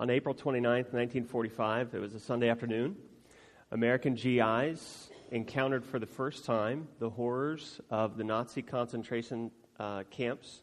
On 0.00 0.08
April 0.08 0.34
29th, 0.34 0.94
1945, 0.94 1.94
it 1.94 2.00
was 2.00 2.14
a 2.14 2.18
Sunday 2.18 2.48
afternoon, 2.48 2.96
American 3.70 4.14
GIs 4.14 5.10
encountered 5.30 5.84
for 5.84 5.98
the 5.98 6.06
first 6.06 6.46
time 6.46 6.88
the 7.00 7.10
horrors 7.10 7.82
of 7.90 8.16
the 8.16 8.24
Nazi 8.24 8.62
concentration 8.62 9.50
uh, 9.78 10.04
camps. 10.10 10.62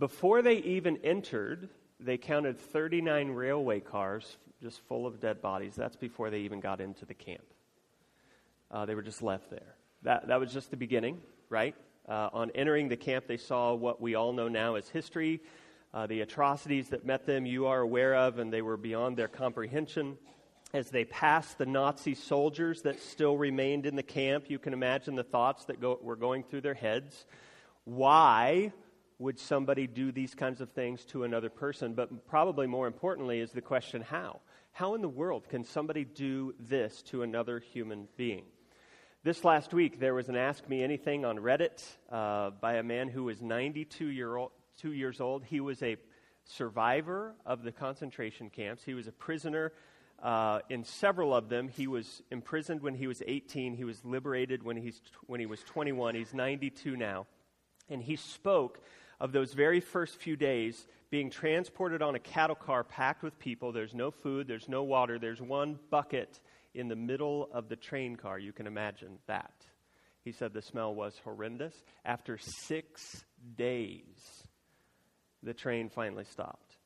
Before 0.00 0.42
they 0.42 0.56
even 0.56 0.96
entered, 1.04 1.68
they 2.00 2.18
counted 2.18 2.58
39 2.58 3.28
railway 3.30 3.78
cars 3.78 4.36
just 4.60 4.80
full 4.88 5.06
of 5.06 5.20
dead 5.20 5.40
bodies. 5.40 5.76
That's 5.76 5.94
before 5.94 6.30
they 6.30 6.40
even 6.40 6.58
got 6.58 6.80
into 6.80 7.06
the 7.06 7.14
camp. 7.14 7.44
Uh, 8.72 8.84
they 8.84 8.96
were 8.96 9.02
just 9.02 9.22
left 9.22 9.48
there. 9.48 9.76
That, 10.02 10.26
that 10.26 10.40
was 10.40 10.52
just 10.52 10.72
the 10.72 10.76
beginning, 10.76 11.20
right? 11.50 11.76
Uh, 12.08 12.30
on 12.32 12.50
entering 12.56 12.88
the 12.88 12.96
camp, 12.96 13.28
they 13.28 13.36
saw 13.36 13.74
what 13.74 14.00
we 14.00 14.16
all 14.16 14.32
know 14.32 14.48
now 14.48 14.74
as 14.74 14.88
history. 14.88 15.40
Uh, 15.96 16.06
the 16.06 16.20
atrocities 16.20 16.90
that 16.90 17.06
met 17.06 17.24
them, 17.24 17.46
you 17.46 17.68
are 17.68 17.80
aware 17.80 18.14
of, 18.14 18.38
and 18.38 18.52
they 18.52 18.60
were 18.60 18.76
beyond 18.76 19.16
their 19.16 19.28
comprehension. 19.28 20.18
As 20.74 20.90
they 20.90 21.06
passed 21.06 21.56
the 21.56 21.64
Nazi 21.64 22.14
soldiers 22.14 22.82
that 22.82 23.00
still 23.00 23.38
remained 23.38 23.86
in 23.86 23.96
the 23.96 24.02
camp, 24.02 24.50
you 24.50 24.58
can 24.58 24.74
imagine 24.74 25.14
the 25.14 25.24
thoughts 25.24 25.64
that 25.64 25.80
go, 25.80 25.98
were 26.02 26.14
going 26.14 26.42
through 26.42 26.60
their 26.60 26.74
heads. 26.74 27.24
Why 27.84 28.74
would 29.18 29.38
somebody 29.38 29.86
do 29.86 30.12
these 30.12 30.34
kinds 30.34 30.60
of 30.60 30.70
things 30.72 31.02
to 31.06 31.24
another 31.24 31.48
person? 31.48 31.94
But 31.94 32.28
probably 32.28 32.66
more 32.66 32.86
importantly 32.86 33.40
is 33.40 33.52
the 33.52 33.62
question 33.62 34.02
how? 34.02 34.40
How 34.72 34.96
in 34.96 35.00
the 35.00 35.08
world 35.08 35.48
can 35.48 35.64
somebody 35.64 36.04
do 36.04 36.54
this 36.60 37.00
to 37.04 37.22
another 37.22 37.58
human 37.58 38.06
being? 38.18 38.44
This 39.24 39.44
last 39.44 39.72
week, 39.72 39.98
there 39.98 40.12
was 40.12 40.28
an 40.28 40.36
Ask 40.36 40.68
Me 40.68 40.84
Anything 40.84 41.24
on 41.24 41.38
Reddit 41.38 41.82
uh, 42.12 42.50
by 42.50 42.74
a 42.74 42.82
man 42.82 43.08
who 43.08 43.24
was 43.24 43.40
92 43.40 44.08
year 44.08 44.36
old, 44.36 44.50
two 44.80 44.92
years 44.92 45.20
old. 45.20 45.44
He 45.44 45.60
was 45.60 45.82
a 45.82 45.96
survivor 46.44 47.34
of 47.44 47.62
the 47.62 47.72
concentration 47.72 48.50
camps. 48.50 48.84
He 48.84 48.94
was 48.94 49.06
a 49.06 49.12
prisoner 49.12 49.72
uh, 50.22 50.60
in 50.70 50.84
several 50.84 51.34
of 51.34 51.48
them. 51.48 51.68
He 51.68 51.86
was 51.86 52.22
imprisoned 52.30 52.82
when 52.82 52.94
he 52.94 53.06
was 53.06 53.22
18. 53.26 53.74
He 53.74 53.84
was 53.84 54.04
liberated 54.04 54.62
when, 54.62 54.76
he's, 54.76 55.00
when 55.26 55.40
he 55.40 55.46
was 55.46 55.60
21. 55.64 56.14
He's 56.14 56.32
92 56.32 56.96
now. 56.96 57.26
And 57.88 58.02
he 58.02 58.16
spoke 58.16 58.80
of 59.20 59.32
those 59.32 59.52
very 59.52 59.80
first 59.80 60.16
few 60.16 60.36
days 60.36 60.86
being 61.10 61.30
transported 61.30 62.02
on 62.02 62.14
a 62.14 62.18
cattle 62.18 62.56
car 62.56 62.84
packed 62.84 63.22
with 63.22 63.38
people. 63.38 63.72
There's 63.72 63.94
no 63.94 64.10
food, 64.10 64.48
there's 64.48 64.68
no 64.68 64.82
water, 64.82 65.18
there's 65.18 65.40
one 65.40 65.78
bucket 65.90 66.40
in 66.74 66.88
the 66.88 66.96
middle 66.96 67.48
of 67.52 67.68
the 67.68 67.76
train 67.76 68.16
car. 68.16 68.38
You 68.38 68.52
can 68.52 68.66
imagine 68.66 69.18
that. 69.26 69.54
He 70.22 70.32
said 70.32 70.52
the 70.52 70.62
smell 70.62 70.94
was 70.94 71.18
horrendous. 71.22 71.74
After 72.04 72.36
six 72.38 73.24
days, 73.56 74.45
the 75.42 75.54
train 75.54 75.88
finally 75.88 76.24
stopped. 76.24 76.76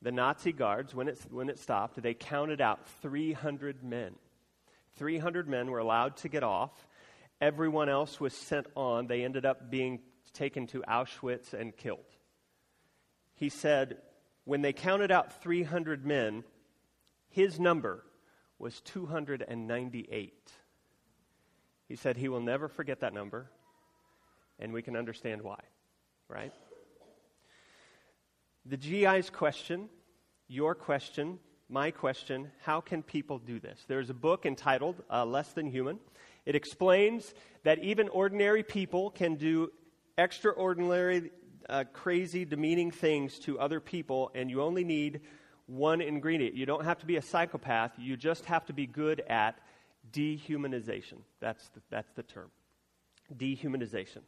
The 0.00 0.12
Nazi 0.12 0.52
guards, 0.52 0.94
when 0.94 1.08
it, 1.08 1.18
when 1.30 1.48
it 1.48 1.58
stopped, 1.58 2.00
they 2.00 2.14
counted 2.14 2.60
out 2.60 2.86
300 3.02 3.82
men. 3.82 4.14
300 4.96 5.48
men 5.48 5.70
were 5.70 5.78
allowed 5.78 6.16
to 6.18 6.28
get 6.28 6.42
off. 6.42 6.72
Everyone 7.40 7.88
else 7.88 8.20
was 8.20 8.32
sent 8.32 8.66
on. 8.74 9.06
They 9.06 9.24
ended 9.24 9.44
up 9.44 9.70
being 9.70 10.00
taken 10.32 10.66
to 10.68 10.82
Auschwitz 10.82 11.52
and 11.52 11.76
killed. 11.76 11.98
He 13.34 13.48
said, 13.48 13.98
when 14.44 14.62
they 14.62 14.72
counted 14.72 15.10
out 15.10 15.42
300 15.42 16.06
men, 16.06 16.44
his 17.28 17.60
number 17.60 18.04
was 18.58 18.80
298. 18.82 20.52
He 21.88 21.96
said 21.96 22.16
he 22.16 22.28
will 22.28 22.40
never 22.40 22.68
forget 22.68 23.00
that 23.00 23.14
number, 23.14 23.50
and 24.58 24.72
we 24.72 24.82
can 24.82 24.96
understand 24.96 25.42
why, 25.42 25.60
right? 26.28 26.52
The 28.68 28.76
GI's 28.76 29.30
question, 29.30 29.88
your 30.46 30.74
question, 30.74 31.38
my 31.70 31.90
question 31.90 32.50
how 32.60 32.82
can 32.82 33.02
people 33.02 33.38
do 33.38 33.58
this? 33.58 33.82
There's 33.88 34.10
a 34.10 34.14
book 34.14 34.44
entitled 34.44 35.02
uh, 35.10 35.24
Less 35.24 35.54
Than 35.54 35.70
Human. 35.70 35.98
It 36.44 36.54
explains 36.54 37.32
that 37.64 37.78
even 37.78 38.10
ordinary 38.10 38.62
people 38.62 39.10
can 39.10 39.36
do 39.36 39.70
extraordinary, 40.18 41.30
uh, 41.70 41.84
crazy, 41.94 42.44
demeaning 42.44 42.90
things 42.90 43.38
to 43.40 43.58
other 43.58 43.80
people, 43.80 44.30
and 44.34 44.50
you 44.50 44.60
only 44.60 44.84
need 44.84 45.22
one 45.64 46.02
ingredient. 46.02 46.54
You 46.54 46.66
don't 46.66 46.84
have 46.84 46.98
to 46.98 47.06
be 47.06 47.16
a 47.16 47.22
psychopath, 47.22 47.92
you 47.96 48.18
just 48.18 48.44
have 48.44 48.66
to 48.66 48.74
be 48.74 48.86
good 48.86 49.22
at 49.30 49.58
dehumanization. 50.12 51.20
That's 51.40 51.66
the, 51.70 51.80
that's 51.88 52.12
the 52.12 52.22
term. 52.22 52.50
Dehumanization. 53.34 54.20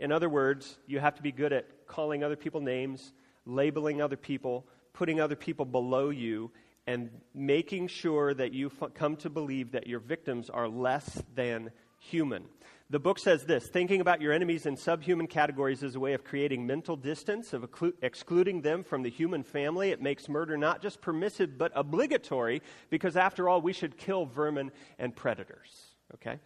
In 0.00 0.10
other 0.10 0.28
words, 0.28 0.78
you 0.88 0.98
have 0.98 1.14
to 1.14 1.22
be 1.22 1.30
good 1.30 1.52
at 1.52 1.86
calling 1.86 2.24
other 2.24 2.36
people 2.36 2.60
names, 2.60 3.12
labeling 3.48 4.00
other 4.00 4.16
people, 4.16 4.66
putting 4.92 5.20
other 5.20 5.36
people 5.36 5.64
below 5.64 6.10
you, 6.10 6.50
and 6.86 7.10
making 7.34 7.88
sure 7.88 8.32
that 8.34 8.52
you 8.52 8.70
f- 8.80 8.94
come 8.94 9.16
to 9.16 9.28
believe 9.28 9.72
that 9.72 9.86
your 9.86 10.00
victims 10.00 10.48
are 10.48 10.68
less 10.68 11.22
than 11.34 11.70
human. 11.98 12.44
The 12.90 12.98
book 12.98 13.18
says 13.18 13.44
this 13.44 13.68
thinking 13.68 14.00
about 14.00 14.22
your 14.22 14.32
enemies 14.32 14.64
in 14.64 14.76
subhuman 14.76 15.26
categories 15.26 15.82
is 15.82 15.94
a 15.94 16.00
way 16.00 16.14
of 16.14 16.24
creating 16.24 16.66
mental 16.66 16.96
distance, 16.96 17.52
of 17.52 17.68
excluding 18.00 18.62
them 18.62 18.82
from 18.82 19.02
the 19.02 19.10
human 19.10 19.42
family. 19.42 19.90
It 19.90 20.00
makes 20.00 20.28
murder 20.28 20.56
not 20.56 20.80
just 20.80 21.02
permissive, 21.02 21.58
but 21.58 21.72
obligatory, 21.74 22.62
because 22.88 23.16
after 23.16 23.48
all, 23.48 23.60
we 23.60 23.74
should 23.74 23.98
kill 23.98 24.24
vermin 24.24 24.70
and 24.98 25.14
predators. 25.14 25.96
Okay? 26.14 26.38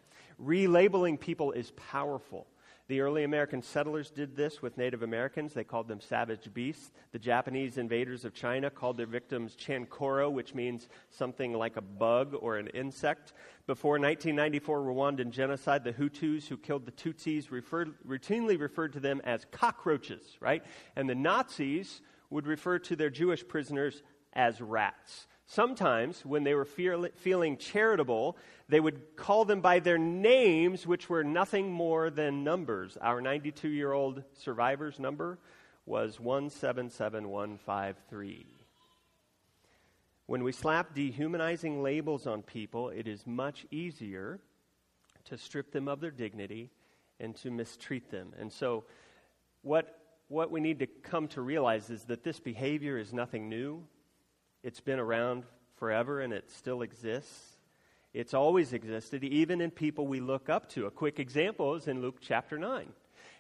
Relabeling 0.43 1.21
people 1.21 1.53
is 1.53 1.71
powerful. 1.77 2.49
The 2.93 3.01
early 3.01 3.25
American 3.25 3.63
settlers 3.63 4.11
did 4.11 4.37
this 4.37 4.61
with 4.61 4.77
Native 4.77 5.03
Americans. 5.03 5.55
They 5.55 5.65
called 5.65 5.89
them 5.89 5.99
savage 5.99 6.53
beasts. 6.53 6.93
The 7.13 7.19
Japanese 7.19 7.79
invaders 7.79 8.27
of 8.27 8.35
China 8.35 8.69
called 8.69 8.99
their 8.99 9.07
victims 9.07 9.57
chankoro, 9.57 10.31
which 10.31 10.55
means 10.55 10.91
something 11.09 11.55
like 11.55 11.79
a 11.79 11.81
bug 11.81 12.37
or 12.39 12.59
an 12.59 12.67
insect. 12.67 13.33
Before 13.67 13.93
1994 13.93 14.81
Rwandan 14.81 15.31
genocide, 15.31 15.85
the 15.85 15.95
Hutus 15.95 16.49
who 16.49 16.59
killed 16.59 16.85
the 16.85 16.93
Tutsis 16.93 17.51
referred, 17.51 17.95
routinely 18.07 18.61
referred 18.61 18.93
to 18.93 19.01
them 19.01 19.23
as 19.25 19.47
cockroaches, 19.51 20.37
right? 20.41 20.63
And 20.95 21.09
the 21.09 21.15
Nazis 21.15 22.03
would 22.29 22.47
refer 22.47 22.79
to 22.81 22.95
their 22.95 23.09
Jewish 23.09 23.49
prisoners 23.49 24.03
as 24.35 24.61
rats. 24.61 25.29
Sometimes, 25.47 26.25
when 26.25 26.45
they 26.45 26.55
were 26.55 26.65
feeling 26.65 27.57
charitable, 27.57 28.37
they 28.69 28.79
would 28.81 29.17
call 29.17 29.45
them 29.45 29.61
by 29.61 29.81
their 29.81 29.99
names, 29.99 30.87
which 30.87 31.11
were 31.11 31.25
nothing 31.25 31.71
more 31.71 32.09
than 32.11 32.45
numbers. 32.45 32.97
Our 33.01 33.21
92 33.21 33.69
year 33.69 33.93
old 33.93 34.23
survivor's 34.39 34.99
number 34.99 35.39
was 35.85 36.19
177153. 36.21 38.47
When 40.27 40.45
we 40.45 40.53
slap 40.53 40.95
dehumanizing 40.95 41.83
labels 41.83 42.27
on 42.27 42.43
people, 42.43 42.91
it 42.91 43.09
is 43.09 43.27
much 43.27 43.67
easier 43.71 44.41
to 45.25 45.37
strip 45.37 45.73
them 45.73 45.89
of 45.89 46.01
their 46.01 46.11
dignity 46.11 46.71
and 47.21 47.37
to 47.37 47.51
mistreat 47.51 48.11
them. 48.11 48.33
And 48.39 48.51
so, 48.53 48.85
what, 49.63 49.99
what 50.29 50.51
we 50.51 50.61
need 50.61 50.79
to 50.79 50.87
come 50.87 51.29
to 51.29 51.43
realize 51.43 51.91
is 51.91 52.05
that 52.05 52.25
this 52.25 52.41
behavior 52.41 52.99
is 52.99 53.13
nothing 53.13 53.49
new. 53.49 53.85
It's 54.63 54.81
been 54.81 54.99
around 54.99 55.45
forever 55.77 56.21
and 56.21 56.33
it 56.33 56.51
still 56.51 56.83
exists. 56.83 57.59
It's 58.15 58.35
always 58.35 58.73
existed, 58.73 59.25
even 59.25 59.61
in 59.61 59.71
people 59.71 60.07
we 60.07 60.21
look 60.21 60.49
up 60.49 60.69
to. 60.71 60.87
A 60.87 60.91
quick 60.91 61.19
example 61.19 61.75
is 61.75 61.89
in 61.89 62.03
Luke 62.03 62.19
chapter 62.21 62.59
9. 62.59 62.87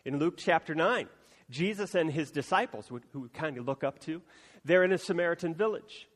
In 0.05 0.19
Luke 0.19 0.35
chapter 0.37 0.75
9, 0.75 1.09
Jesus 1.51 1.95
and 1.95 2.11
his 2.11 2.31
disciples, 2.31 2.91
who 3.13 3.21
we 3.21 3.29
kind 3.29 3.59
of 3.59 3.67
look 3.67 3.85
up 3.85 3.99
to, 4.01 4.23
they're 4.65 4.83
in 4.83 4.93
a 4.93 4.99
Samaritan 4.99 5.55
village. 5.55 6.09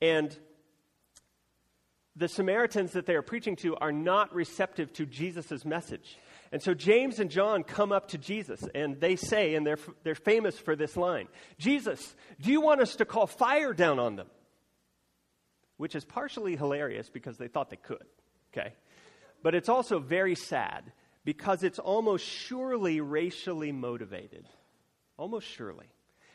And 0.00 0.36
the 2.14 2.28
Samaritans 2.28 2.92
that 2.92 3.06
they 3.06 3.14
are 3.14 3.22
preaching 3.22 3.56
to 3.56 3.76
are 3.76 3.92
not 3.92 4.34
receptive 4.34 4.92
to 4.94 5.06
Jesus' 5.06 5.64
message. 5.64 6.18
And 6.52 6.62
so 6.62 6.74
James 6.74 7.18
and 7.18 7.30
John 7.30 7.64
come 7.64 7.92
up 7.92 8.08
to 8.08 8.18
Jesus 8.18 8.62
and 8.74 9.00
they 9.00 9.16
say, 9.16 9.54
and 9.54 9.66
they're, 9.66 9.78
they're 10.04 10.14
famous 10.14 10.58
for 10.58 10.76
this 10.76 10.96
line 10.96 11.28
Jesus, 11.58 12.14
do 12.40 12.52
you 12.52 12.60
want 12.60 12.82
us 12.82 12.96
to 12.96 13.06
call 13.06 13.26
fire 13.26 13.72
down 13.72 13.98
on 13.98 14.16
them? 14.16 14.28
Which 15.78 15.94
is 15.94 16.04
partially 16.04 16.54
hilarious 16.54 17.08
because 17.08 17.38
they 17.38 17.48
thought 17.48 17.70
they 17.70 17.76
could, 17.76 18.04
okay? 18.52 18.74
But 19.42 19.54
it's 19.54 19.70
also 19.70 19.98
very 19.98 20.34
sad 20.34 20.92
because 21.24 21.62
it's 21.62 21.78
almost 21.78 22.24
surely 22.24 23.00
racially 23.00 23.72
motivated. 23.72 24.46
Almost 25.16 25.46
surely. 25.48 25.86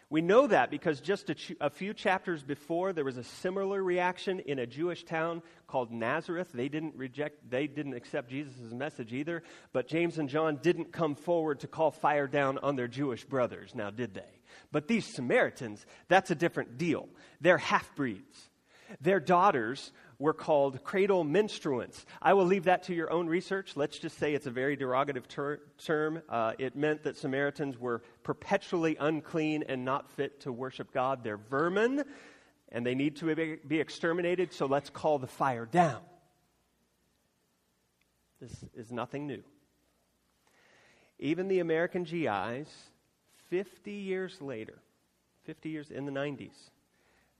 We 0.09 0.21
know 0.21 0.47
that 0.47 0.71
because 0.71 1.01
just 1.01 1.29
a, 1.29 1.35
ch- 1.35 1.55
a, 1.59 1.69
few 1.69 1.93
chapters 1.93 2.41
before, 2.41 2.93
there 2.93 3.03
was 3.03 3.17
a 3.17 3.25
similar 3.25 3.83
reaction 3.83 4.39
in 4.39 4.57
a 4.57 4.65
Jewish 4.65 5.03
town 5.03 5.41
called 5.67 5.91
Nazareth. 5.91 6.49
They 6.53 6.69
didn't 6.69 6.95
reject, 6.95 7.49
they 7.49 7.67
didn't 7.67 7.93
accept 7.93 8.29
Jesus' 8.29 8.71
message 8.71 9.11
either, 9.11 9.43
but 9.73 9.87
James 9.87 10.17
and 10.17 10.29
John 10.29 10.59
didn't 10.61 10.93
come 10.93 11.15
forward 11.15 11.59
to 11.59 11.67
call 11.67 11.91
fire 11.91 12.27
down 12.27 12.57
on 12.59 12.77
their 12.77 12.87
Jewish 12.87 13.25
brothers, 13.25 13.75
now 13.75 13.89
did 13.89 14.13
they? 14.13 14.21
But 14.71 14.87
these 14.87 15.05
Samaritans, 15.05 15.85
that's 16.07 16.31
a 16.31 16.35
different 16.35 16.77
deal. 16.77 17.09
They're 17.41 17.57
half 17.57 17.93
breeds. 17.95 18.49
Their 19.01 19.19
daughters 19.19 19.91
were 20.19 20.33
called 20.33 20.83
cradle 20.83 21.23
menstruants. 21.23 22.05
I 22.21 22.33
will 22.33 22.45
leave 22.45 22.63
that 22.63 22.83
to 22.83 22.93
your 22.93 23.11
own 23.11 23.27
research. 23.27 23.73
Let's 23.75 23.99
just 23.99 24.17
say 24.17 24.33
it's 24.33 24.47
a 24.47 24.51
very 24.51 24.75
derogative 24.75 25.27
ter- 25.27 25.61
term. 25.77 26.21
Uh, 26.27 26.53
it 26.57 26.75
meant 26.75 27.03
that 27.03 27.17
Samaritans 27.17 27.77
were 27.77 28.01
perpetually 28.23 28.97
unclean 28.99 29.63
and 29.67 29.85
not 29.85 30.09
fit 30.11 30.41
to 30.41 30.51
worship 30.51 30.91
God. 30.91 31.23
They're 31.23 31.37
vermin. 31.37 32.03
and 32.69 32.85
they 32.85 32.95
need 32.95 33.15
to 33.17 33.57
be 33.67 33.79
exterminated, 33.79 34.51
so 34.51 34.65
let's 34.65 34.89
call 34.89 35.19
the 35.19 35.27
fire 35.27 35.65
down. 35.65 36.01
This 38.41 38.51
is 38.75 38.91
nothing 38.91 39.25
new. 39.25 39.43
Even 41.19 41.47
the 41.47 41.59
American 41.59 42.03
GIs, 42.03 42.67
50 43.49 43.91
years 43.91 44.41
later, 44.41 44.79
50 45.45 45.69
years 45.69 45.91
in 45.91 46.05
the 46.05 46.11
90s, 46.11 46.51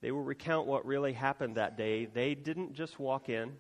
they 0.02 0.12
will 0.12 0.24
recount 0.24 0.68
what 0.68 0.86
really 0.86 1.14
happened 1.14 1.56
that 1.56 1.78
day. 1.78 2.06
They 2.06 2.36
didn't 2.36 2.74
just 2.74 3.00
walk 3.00 3.30
in, 3.30 3.54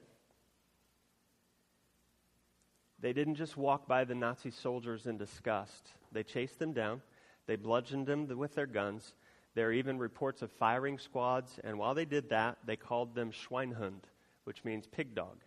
they 2.99 3.13
didn't 3.13 3.35
just 3.35 3.57
walk 3.57 3.87
by 3.87 4.03
the 4.03 4.15
Nazi 4.15 4.51
soldiers 4.51 5.05
in 5.05 5.17
disgust. 5.17 5.93
They 6.11 6.23
chased 6.23 6.59
them 6.59 6.73
down, 6.73 7.01
they 7.45 7.55
bludgeoned 7.55 8.07
them 8.07 8.27
with 8.27 8.55
their 8.55 8.65
guns. 8.65 9.13
There 9.55 9.69
are 9.69 9.73
even 9.73 9.97
reports 9.97 10.43
of 10.43 10.51
firing 10.51 10.99
squads, 10.99 11.59
and 11.63 11.79
while 11.79 11.95
they 11.95 12.05
did 12.05 12.29
that, 12.29 12.59
they 12.65 12.75
called 12.75 13.15
them 13.15 13.31
Schweinhund, 13.31 14.03
which 14.43 14.63
means 14.63 14.85
pig 14.85 15.15
dog. 15.15 15.37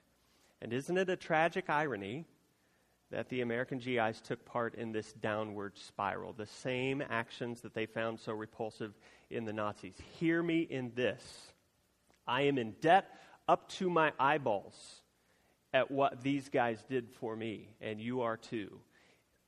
And 0.61 0.73
isn't 0.73 0.99
it 0.99 1.09
a 1.09 1.17
tragic 1.17 1.71
irony 1.71 2.27
that 3.11 3.29
the 3.29 3.41
American 3.41 3.79
GIs 3.79 4.21
took 4.21 4.45
part 4.45 4.75
in 4.77 4.93
this 4.93 5.13
downward 5.15 5.77
spiral, 5.77 6.33
the 6.33 6.47
same 6.47 7.03
actions 7.11 7.61
that 7.63 7.75
they 7.75 7.87
found 7.87 8.21
so 8.21 8.33
repulsive 8.33 8.95
in 9.31 9.45
the 9.45 9.53
Nazis? 9.53 9.97
Hear 10.19 10.43
me 10.43 10.61
in 10.61 10.93
this 10.95 11.53
I 12.27 12.43
am 12.43 12.59
in 12.59 12.73
debt 12.81 13.11
up 13.49 13.69
to 13.71 13.91
my 13.91 14.13
eyeballs 14.19 15.03
at 15.75 15.91
what 15.91 16.23
these 16.23 16.49
guys 16.49 16.85
did 16.89 17.09
for 17.11 17.35
me, 17.35 17.69
and 17.81 18.01
you 18.01 18.23
are 18.23 18.37
too. 18.37 18.81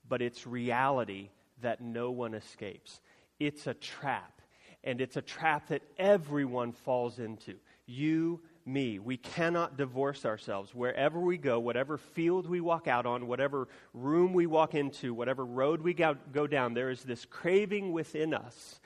But 0.09 0.23
it's 0.23 0.47
reality 0.47 1.29
that 1.61 1.81
no 1.81 2.11
one 2.11 2.35
escapes. 2.35 3.01
It's 3.39 3.67
a 3.67 3.75
trap 3.75 4.43
and 4.85 5.01
it's 5.01 5.17
a 5.17 5.23
trap 5.23 5.69
that 5.69 5.83
everyone 5.99 6.73
falls 6.73 7.19
into. 7.19 7.55
You, 7.87 8.41
me. 8.65 8.99
We 8.99 9.17
cannot 9.17 9.77
divorce 9.77 10.25
ourselves. 10.25 10.75
Wherever 10.75 11.21
we 11.21 11.39
go, 11.39 11.59
whatever 11.59 11.99
field 11.99 12.49
we 12.49 12.61
walk 12.61 12.87
out 12.87 13.07
on, 13.07 13.27
whatever 13.27 13.69
room 13.93 14.33
we 14.33 14.47
walk 14.47 14.75
into, 14.75 15.15
whatever 15.15 15.45
road 15.45 15.81
we 15.83 15.95
go, 15.95 16.47
down, 16.47 16.75
there 16.75 16.91
is 16.91 17.03
this 17.03 17.25
craving 17.25 17.93
within 17.93 18.35
us 18.35 18.81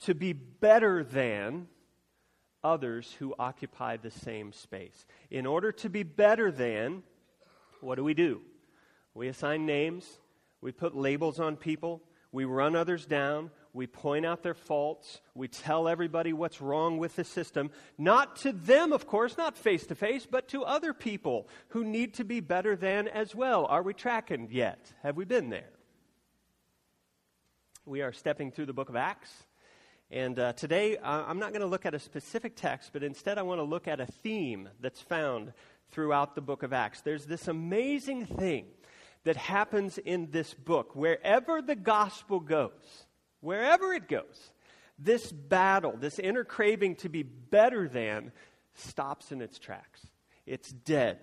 to 0.00 0.14
be 0.14 0.32
better 0.32 1.04
than 1.04 1.68
others 2.62 3.14
who 3.18 3.34
occupy 3.38 3.96
the 3.96 4.10
same 4.10 4.52
space. 4.52 5.06
In 5.30 5.46
order 5.46 5.72
to 5.72 5.88
be 5.88 6.02
better 6.02 6.50
than, 6.50 7.02
what 7.80 7.94
do 7.94 8.04
we 8.04 8.14
do? 8.14 8.40
We 9.14 9.28
assign 9.28 9.66
names, 9.66 10.06
we 10.60 10.72
put 10.72 10.94
labels 10.94 11.40
on 11.40 11.56
people, 11.56 12.02
we 12.32 12.44
run 12.44 12.76
others 12.76 13.06
down, 13.06 13.50
we 13.72 13.86
point 13.86 14.26
out 14.26 14.42
their 14.42 14.54
faults, 14.54 15.20
we 15.34 15.48
tell 15.48 15.88
everybody 15.88 16.32
what's 16.32 16.60
wrong 16.60 16.98
with 16.98 17.16
the 17.16 17.24
system, 17.24 17.70
not 17.96 18.36
to 18.36 18.52
them, 18.52 18.92
of 18.92 19.06
course, 19.06 19.36
not 19.38 19.56
face 19.56 19.86
to 19.86 19.94
face, 19.94 20.26
but 20.28 20.48
to 20.48 20.64
other 20.64 20.92
people 20.92 21.48
who 21.68 21.84
need 21.84 22.14
to 22.14 22.24
be 22.24 22.40
better 22.40 22.74
than 22.76 23.08
as 23.08 23.34
well. 23.34 23.66
Are 23.66 23.82
we 23.82 23.94
tracking 23.94 24.48
yet? 24.50 24.92
Have 25.02 25.16
we 25.16 25.24
been 25.24 25.50
there? 25.50 25.70
We 27.86 28.02
are 28.02 28.12
stepping 28.12 28.50
through 28.50 28.66
the 28.66 28.72
book 28.72 28.88
of 28.88 28.96
Acts. 28.96 29.30
And 30.10 30.38
uh, 30.40 30.52
today, 30.54 30.98
I'm 31.02 31.38
not 31.38 31.50
going 31.50 31.60
to 31.60 31.68
look 31.68 31.86
at 31.86 31.94
a 31.94 32.00
specific 32.00 32.56
text, 32.56 32.90
but 32.92 33.04
instead, 33.04 33.38
I 33.38 33.42
want 33.42 33.60
to 33.60 33.64
look 33.64 33.86
at 33.86 34.00
a 34.00 34.06
theme 34.06 34.68
that's 34.80 35.00
found 35.00 35.52
throughout 35.92 36.34
the 36.34 36.40
book 36.40 36.64
of 36.64 36.72
Acts. 36.72 37.00
There's 37.02 37.26
this 37.26 37.46
amazing 37.46 38.26
thing 38.26 38.66
that 39.24 39.36
happens 39.36 39.98
in 39.98 40.30
this 40.32 40.52
book. 40.52 40.96
Wherever 40.96 41.62
the 41.62 41.76
gospel 41.76 42.40
goes, 42.40 43.06
wherever 43.40 43.92
it 43.92 44.08
goes, 44.08 44.52
this 44.98 45.32
battle, 45.32 45.96
this 45.96 46.18
inner 46.18 46.44
craving 46.44 46.96
to 46.96 47.08
be 47.08 47.22
better 47.22 47.88
than, 47.88 48.32
stops 48.74 49.32
in 49.32 49.40
its 49.40 49.58
tracks. 49.58 50.06
It's 50.46 50.70
dead. 50.70 51.18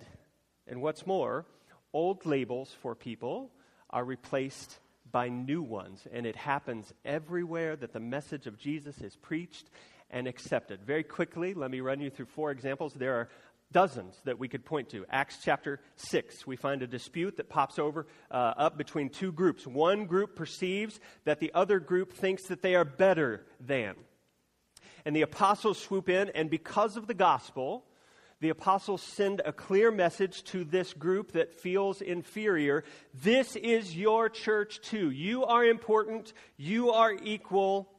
And 0.66 0.82
what's 0.82 1.06
more, 1.06 1.46
old 1.92 2.26
labels 2.26 2.74
for 2.82 2.94
people 2.94 3.50
are 3.90 4.04
replaced 4.04 4.78
by 5.10 5.28
new 5.28 5.62
ones. 5.62 6.06
And 6.12 6.26
it 6.26 6.36
happens 6.36 6.92
everywhere 7.04 7.76
that 7.76 7.92
the 7.92 8.00
message 8.00 8.46
of 8.46 8.58
Jesus 8.58 9.00
is 9.00 9.16
preached 9.16 9.70
and 10.10 10.26
accepted. 10.26 10.82
Very 10.84 11.02
quickly, 11.02 11.54
let 11.54 11.70
me 11.70 11.80
run 11.80 12.00
you 12.00 12.10
through 12.10 12.26
four 12.26 12.50
examples. 12.50 12.94
There 12.94 13.14
are 13.14 13.28
dozens 13.72 14.16
that 14.24 14.38
we 14.38 14.48
could 14.48 14.64
point 14.64 14.88
to. 14.90 15.04
Acts 15.10 15.38
chapter 15.42 15.80
6, 15.96 16.46
we 16.46 16.56
find 16.56 16.82
a 16.82 16.86
dispute 16.86 17.36
that 17.36 17.48
pops 17.48 17.78
over 17.78 18.06
uh, 18.30 18.54
up 18.56 18.78
between 18.78 19.10
two 19.10 19.32
groups. 19.32 19.66
One 19.66 20.06
group 20.06 20.36
perceives 20.36 21.00
that 21.24 21.40
the 21.40 21.52
other 21.54 21.78
group 21.78 22.12
thinks 22.12 22.44
that 22.44 22.62
they 22.62 22.74
are 22.74 22.84
better 22.84 23.44
than. 23.60 23.94
And 25.04 25.14
the 25.14 25.22
apostles 25.22 25.78
swoop 25.78 26.08
in, 26.08 26.30
and 26.30 26.50
because 26.50 26.96
of 26.96 27.06
the 27.06 27.14
gospel, 27.14 27.84
the 28.40 28.50
apostles 28.50 29.02
send 29.02 29.42
a 29.44 29.52
clear 29.52 29.90
message 29.90 30.44
to 30.44 30.64
this 30.64 30.92
group 30.92 31.32
that 31.32 31.60
feels 31.60 32.00
inferior. 32.00 32.84
This 33.22 33.56
is 33.56 33.96
your 33.96 34.28
church 34.28 34.80
too. 34.80 35.10
You 35.10 35.44
are 35.44 35.64
important, 35.64 36.32
you 36.56 36.92
are 36.92 37.12
equal, 37.12 37.90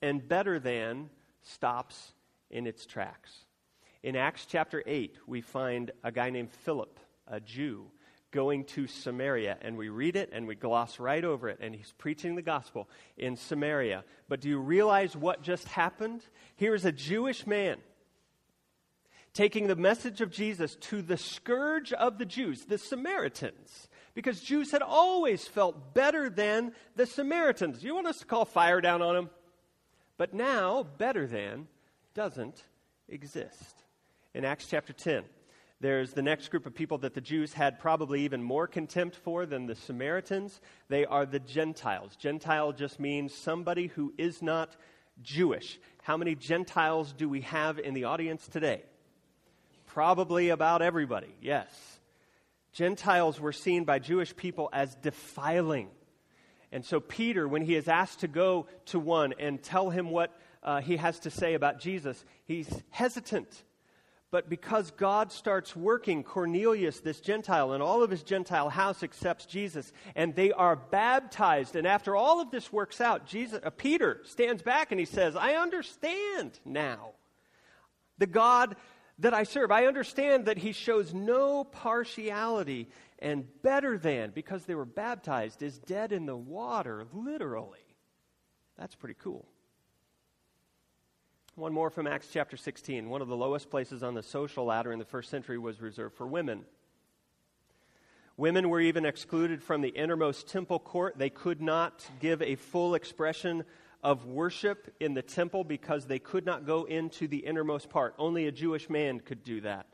and 0.00 0.26
better 0.26 0.58
than 0.58 1.10
stops 1.42 2.12
in 2.50 2.66
its 2.66 2.86
tracks. 2.86 3.44
In 4.02 4.16
Acts 4.16 4.46
chapter 4.46 4.82
8, 4.86 5.18
we 5.26 5.42
find 5.42 5.90
a 6.02 6.10
guy 6.10 6.30
named 6.30 6.50
Philip, 6.50 6.98
a 7.28 7.38
Jew, 7.38 7.90
going 8.30 8.64
to 8.64 8.86
Samaria. 8.86 9.58
And 9.60 9.76
we 9.76 9.90
read 9.90 10.16
it 10.16 10.30
and 10.32 10.46
we 10.46 10.54
gloss 10.54 10.98
right 10.98 11.22
over 11.22 11.50
it. 11.50 11.58
And 11.60 11.74
he's 11.74 11.92
preaching 11.98 12.34
the 12.34 12.42
gospel 12.42 12.88
in 13.18 13.36
Samaria. 13.36 14.04
But 14.26 14.40
do 14.40 14.48
you 14.48 14.58
realize 14.58 15.14
what 15.14 15.42
just 15.42 15.68
happened? 15.68 16.22
Here 16.56 16.74
is 16.74 16.86
a 16.86 16.92
Jewish 16.92 17.46
man 17.46 17.76
taking 19.34 19.66
the 19.66 19.76
message 19.76 20.22
of 20.22 20.30
Jesus 20.30 20.76
to 20.76 21.02
the 21.02 21.18
scourge 21.18 21.92
of 21.92 22.16
the 22.16 22.24
Jews, 22.24 22.64
the 22.64 22.78
Samaritans. 22.78 23.88
Because 24.14 24.40
Jews 24.40 24.72
had 24.72 24.82
always 24.82 25.46
felt 25.46 25.92
better 25.92 26.30
than 26.30 26.72
the 26.96 27.06
Samaritans. 27.06 27.84
You 27.84 27.94
want 27.94 28.06
us 28.06 28.18
to 28.20 28.26
call 28.26 28.46
fire 28.46 28.80
down 28.80 29.02
on 29.02 29.14
them? 29.14 29.30
But 30.16 30.32
now, 30.32 30.86
better 30.96 31.26
than 31.26 31.68
doesn't 32.14 32.64
exist 33.08 33.79
in 34.34 34.44
Acts 34.44 34.66
chapter 34.68 34.92
10. 34.92 35.24
There's 35.80 36.12
the 36.12 36.22
next 36.22 36.48
group 36.48 36.66
of 36.66 36.74
people 36.74 36.98
that 36.98 37.14
the 37.14 37.22
Jews 37.22 37.54
had 37.54 37.78
probably 37.78 38.22
even 38.22 38.42
more 38.42 38.66
contempt 38.66 39.16
for 39.16 39.46
than 39.46 39.66
the 39.66 39.74
Samaritans. 39.74 40.60
They 40.88 41.06
are 41.06 41.24
the 41.24 41.40
Gentiles. 41.40 42.16
Gentile 42.16 42.72
just 42.72 43.00
means 43.00 43.34
somebody 43.34 43.86
who 43.86 44.12
is 44.18 44.42
not 44.42 44.76
Jewish. 45.22 45.80
How 46.02 46.18
many 46.18 46.34
Gentiles 46.34 47.14
do 47.16 47.28
we 47.28 47.40
have 47.42 47.78
in 47.78 47.94
the 47.94 48.04
audience 48.04 48.46
today? 48.46 48.82
Probably 49.86 50.50
about 50.50 50.82
everybody, 50.82 51.34
yes. 51.40 51.98
Gentiles 52.72 53.40
were 53.40 53.52
seen 53.52 53.84
by 53.84 53.98
Jewish 53.98 54.36
people 54.36 54.68
as 54.72 54.94
defiling. 54.96 55.88
And 56.70 56.84
so, 56.84 57.00
Peter, 57.00 57.48
when 57.48 57.62
he 57.62 57.74
is 57.74 57.88
asked 57.88 58.20
to 58.20 58.28
go 58.28 58.66
to 58.86 59.00
one 59.00 59.34
and 59.40 59.60
tell 59.60 59.90
him 59.90 60.10
what 60.10 60.38
uh, 60.62 60.82
he 60.82 60.98
has 60.98 61.18
to 61.20 61.30
say 61.30 61.54
about 61.54 61.80
Jesus, 61.80 62.22
he's 62.44 62.70
hesitant 62.90 63.64
but 64.30 64.48
because 64.48 64.92
God 64.92 65.32
starts 65.32 65.74
working, 65.74 66.22
Cornelius, 66.22 67.00
this 67.00 67.20
Gentile, 67.20 67.72
and 67.72 67.82
all 67.82 68.02
of 68.02 68.10
his 68.10 68.22
Gentile 68.22 68.68
house 68.68 69.02
accepts 69.02 69.44
Jesus, 69.44 69.92
and 70.14 70.34
they 70.34 70.52
are 70.52 70.76
baptized. 70.76 71.74
And 71.74 71.86
after 71.86 72.14
all 72.14 72.40
of 72.40 72.50
this 72.50 72.72
works 72.72 73.00
out, 73.00 73.26
Jesus, 73.26 73.60
uh, 73.64 73.70
Peter 73.70 74.20
stands 74.24 74.62
back 74.62 74.92
and 74.92 75.00
he 75.00 75.06
says, 75.06 75.34
I 75.34 75.54
understand 75.54 76.60
now 76.64 77.10
the 78.18 78.26
God 78.26 78.76
that 79.18 79.34
I 79.34 79.42
serve. 79.42 79.70
I 79.70 79.86
understand 79.86 80.46
that 80.46 80.58
he 80.58 80.72
shows 80.72 81.12
no 81.12 81.64
partiality 81.64 82.88
and 83.18 83.46
better 83.62 83.98
than, 83.98 84.30
because 84.30 84.64
they 84.64 84.74
were 84.74 84.86
baptized, 84.86 85.62
is 85.62 85.78
dead 85.78 86.12
in 86.12 86.24
the 86.24 86.36
water, 86.36 87.06
literally. 87.12 87.78
That's 88.78 88.94
pretty 88.94 89.16
cool. 89.22 89.46
One 91.56 91.72
more 91.72 91.90
from 91.90 92.06
Acts 92.06 92.28
chapter 92.32 92.56
16. 92.56 93.08
One 93.08 93.20
of 93.20 93.28
the 93.28 93.36
lowest 93.36 93.70
places 93.70 94.02
on 94.02 94.14
the 94.14 94.22
social 94.22 94.64
ladder 94.64 94.92
in 94.92 95.00
the 95.00 95.04
first 95.04 95.30
century 95.30 95.58
was 95.58 95.80
reserved 95.80 96.16
for 96.16 96.26
women. 96.26 96.64
Women 98.36 98.70
were 98.70 98.80
even 98.80 99.04
excluded 99.04 99.62
from 99.62 99.80
the 99.80 99.88
innermost 99.88 100.48
temple 100.48 100.78
court. 100.78 101.18
They 101.18 101.28
could 101.28 101.60
not 101.60 102.08
give 102.20 102.40
a 102.40 102.54
full 102.54 102.94
expression 102.94 103.64
of 104.02 104.26
worship 104.26 104.94
in 105.00 105.14
the 105.14 105.22
temple 105.22 105.64
because 105.64 106.06
they 106.06 106.20
could 106.20 106.46
not 106.46 106.66
go 106.66 106.84
into 106.84 107.26
the 107.26 107.38
innermost 107.38 107.90
part. 107.90 108.14
Only 108.16 108.46
a 108.46 108.52
Jewish 108.52 108.88
man 108.88 109.18
could 109.18 109.42
do 109.42 109.60
that. 109.62 109.86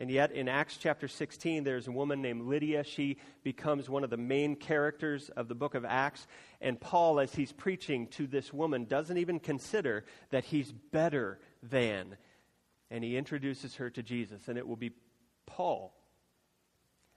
And 0.00 0.10
yet, 0.10 0.30
in 0.30 0.48
Acts 0.48 0.76
chapter 0.76 1.08
16, 1.08 1.64
there's 1.64 1.88
a 1.88 1.92
woman 1.92 2.22
named 2.22 2.42
Lydia. 2.42 2.84
She 2.84 3.16
becomes 3.42 3.90
one 3.90 4.04
of 4.04 4.10
the 4.10 4.16
main 4.16 4.54
characters 4.54 5.28
of 5.30 5.48
the 5.48 5.56
book 5.56 5.74
of 5.74 5.84
Acts. 5.84 6.28
And 6.60 6.80
Paul, 6.80 7.18
as 7.18 7.34
he's 7.34 7.50
preaching 7.50 8.06
to 8.08 8.28
this 8.28 8.52
woman, 8.52 8.84
doesn't 8.84 9.16
even 9.16 9.40
consider 9.40 10.04
that 10.30 10.44
he's 10.44 10.70
better 10.70 11.40
than. 11.64 12.16
And 12.92 13.02
he 13.02 13.16
introduces 13.16 13.74
her 13.76 13.90
to 13.90 14.02
Jesus. 14.04 14.46
And 14.46 14.56
it 14.56 14.68
will 14.68 14.76
be 14.76 14.92
Paul 15.46 15.92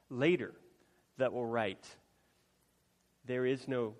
later 0.10 0.54
that 1.18 1.34
will 1.34 1.46
write 1.46 1.86
There 3.26 3.46
is 3.46 3.68
no 3.68 3.94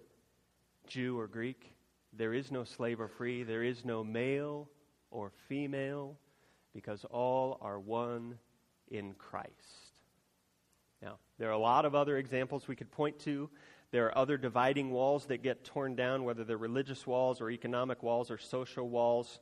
Jew 0.88 1.20
or 1.20 1.28
Greek, 1.28 1.72
there 2.14 2.34
is 2.34 2.52
no 2.52 2.64
slave 2.64 3.00
or 3.00 3.08
free, 3.08 3.44
there 3.44 3.64
is 3.64 3.86
no 3.86 4.04
male 4.04 4.70
or 5.12 5.32
female, 5.48 6.18
because 6.74 7.06
all 7.12 7.60
are 7.62 7.80
one 7.80 8.40
in 8.92 9.14
Christ. 9.14 9.52
Now, 11.02 11.18
there 11.40 11.50
are 11.50 11.54
a 11.54 11.58
lot 11.58 11.86
of 11.86 11.96
other 11.96 12.18
examples 12.18 12.68
we 12.68 12.76
could 12.76 12.92
point 12.92 13.18
to. 13.20 13.50
There 13.92 14.06
are 14.06 14.18
other 14.18 14.38
dividing 14.38 14.92
walls 14.92 15.26
that 15.26 15.42
get 15.42 15.64
torn 15.66 15.96
down, 15.96 16.24
whether 16.24 16.44
they're 16.44 16.58
religious 16.58 17.08
walls 17.08 17.42
or 17.42 17.50
economic 17.50 18.04
walls 18.04 18.30
or 18.30 18.38
social 18.38 18.88
walls. 18.88 19.40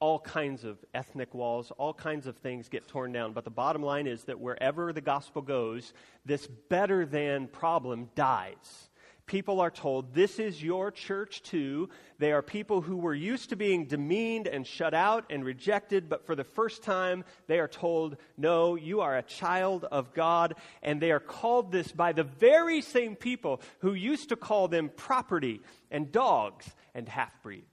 All 0.00 0.18
kinds 0.18 0.64
of 0.64 0.78
ethnic 0.94 1.34
walls, 1.34 1.72
all 1.78 1.94
kinds 1.94 2.26
of 2.26 2.36
things 2.36 2.68
get 2.68 2.86
torn 2.86 3.12
down. 3.12 3.32
But 3.32 3.44
the 3.44 3.50
bottom 3.50 3.82
line 3.82 4.06
is 4.06 4.24
that 4.24 4.38
wherever 4.38 4.92
the 4.92 5.00
gospel 5.00 5.42
goes, 5.42 5.92
this 6.24 6.46
better 6.68 7.06
than 7.06 7.48
problem 7.48 8.10
dies 8.14 8.87
people 9.28 9.60
are 9.60 9.70
told, 9.70 10.12
This 10.12 10.40
is 10.40 10.60
your 10.60 10.90
church 10.90 11.42
too. 11.42 11.88
They 12.18 12.32
are 12.32 12.42
people 12.42 12.80
who 12.80 12.96
were 12.96 13.14
used 13.14 13.50
to 13.50 13.56
being 13.56 13.84
demeaned 13.84 14.48
and 14.48 14.66
shut 14.66 14.94
out 14.94 15.26
and 15.30 15.44
rejected, 15.44 16.08
but 16.08 16.26
for 16.26 16.34
the 16.34 16.42
first 16.42 16.82
time, 16.82 17.24
they 17.46 17.60
are 17.60 17.68
told, 17.68 18.16
No, 18.36 18.74
you 18.74 19.02
are 19.02 19.16
a 19.16 19.22
child 19.22 19.84
of 19.84 20.12
God. 20.14 20.56
And 20.82 21.00
they 21.00 21.12
are 21.12 21.20
called 21.20 21.70
this 21.70 21.92
by 21.92 22.12
the 22.12 22.24
very 22.24 22.80
same 22.80 23.14
people 23.14 23.60
who 23.80 23.94
used 23.94 24.30
to 24.30 24.36
call 24.36 24.66
them 24.66 24.90
property 24.96 25.60
and 25.90 26.10
dogs 26.10 26.68
and 26.94 27.08
half 27.08 27.32
breeds. 27.44 27.64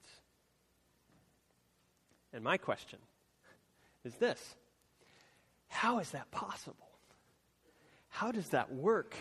And 2.32 2.44
my 2.44 2.58
question 2.58 3.00
is 4.04 4.14
this 4.16 4.56
How 5.68 6.00
is 6.00 6.12
that 6.12 6.30
possible? 6.30 6.78
How 8.10 8.32
does 8.32 8.50
that 8.50 8.74
work? 8.74 9.16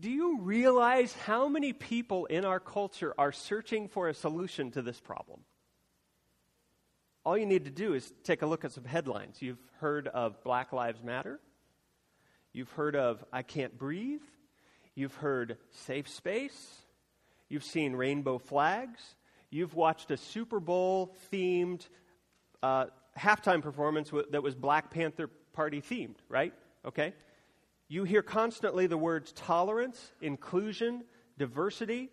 Do 0.00 0.10
you 0.10 0.40
realize 0.42 1.12
how 1.12 1.48
many 1.48 1.72
people 1.72 2.26
in 2.26 2.44
our 2.44 2.60
culture 2.60 3.12
are 3.18 3.32
searching 3.32 3.88
for 3.88 4.08
a 4.08 4.14
solution 4.14 4.70
to 4.72 4.82
this 4.82 5.00
problem? 5.00 5.40
All 7.24 7.36
you 7.36 7.46
need 7.46 7.64
to 7.64 7.70
do 7.70 7.94
is 7.94 8.12
take 8.22 8.42
a 8.42 8.46
look 8.46 8.64
at 8.64 8.70
some 8.70 8.84
headlines. 8.84 9.42
You've 9.42 9.58
heard 9.80 10.06
of 10.06 10.42
Black 10.44 10.72
Lives 10.72 11.02
Matter. 11.02 11.40
You've 12.52 12.70
heard 12.70 12.94
of 12.94 13.24
I 13.32 13.42
Can't 13.42 13.76
Breathe. 13.76 14.22
You've 14.94 15.16
heard 15.16 15.58
Safe 15.70 16.08
Space. 16.08 16.76
You've 17.48 17.64
seen 17.64 17.94
rainbow 17.94 18.38
flags. 18.38 19.00
You've 19.50 19.74
watched 19.74 20.12
a 20.12 20.16
Super 20.16 20.60
Bowl 20.60 21.16
themed 21.32 21.88
uh, 22.62 22.86
halftime 23.18 23.62
performance 23.62 24.12
that 24.30 24.42
was 24.42 24.54
Black 24.54 24.90
Panther 24.90 25.28
Party 25.52 25.80
themed, 25.80 26.16
right? 26.28 26.54
Okay? 26.84 27.14
You 27.88 28.04
hear 28.04 28.22
constantly 28.22 28.86
the 28.86 28.98
words 28.98 29.32
tolerance, 29.32 30.12
inclusion, 30.20 31.04
diversity. 31.38 32.10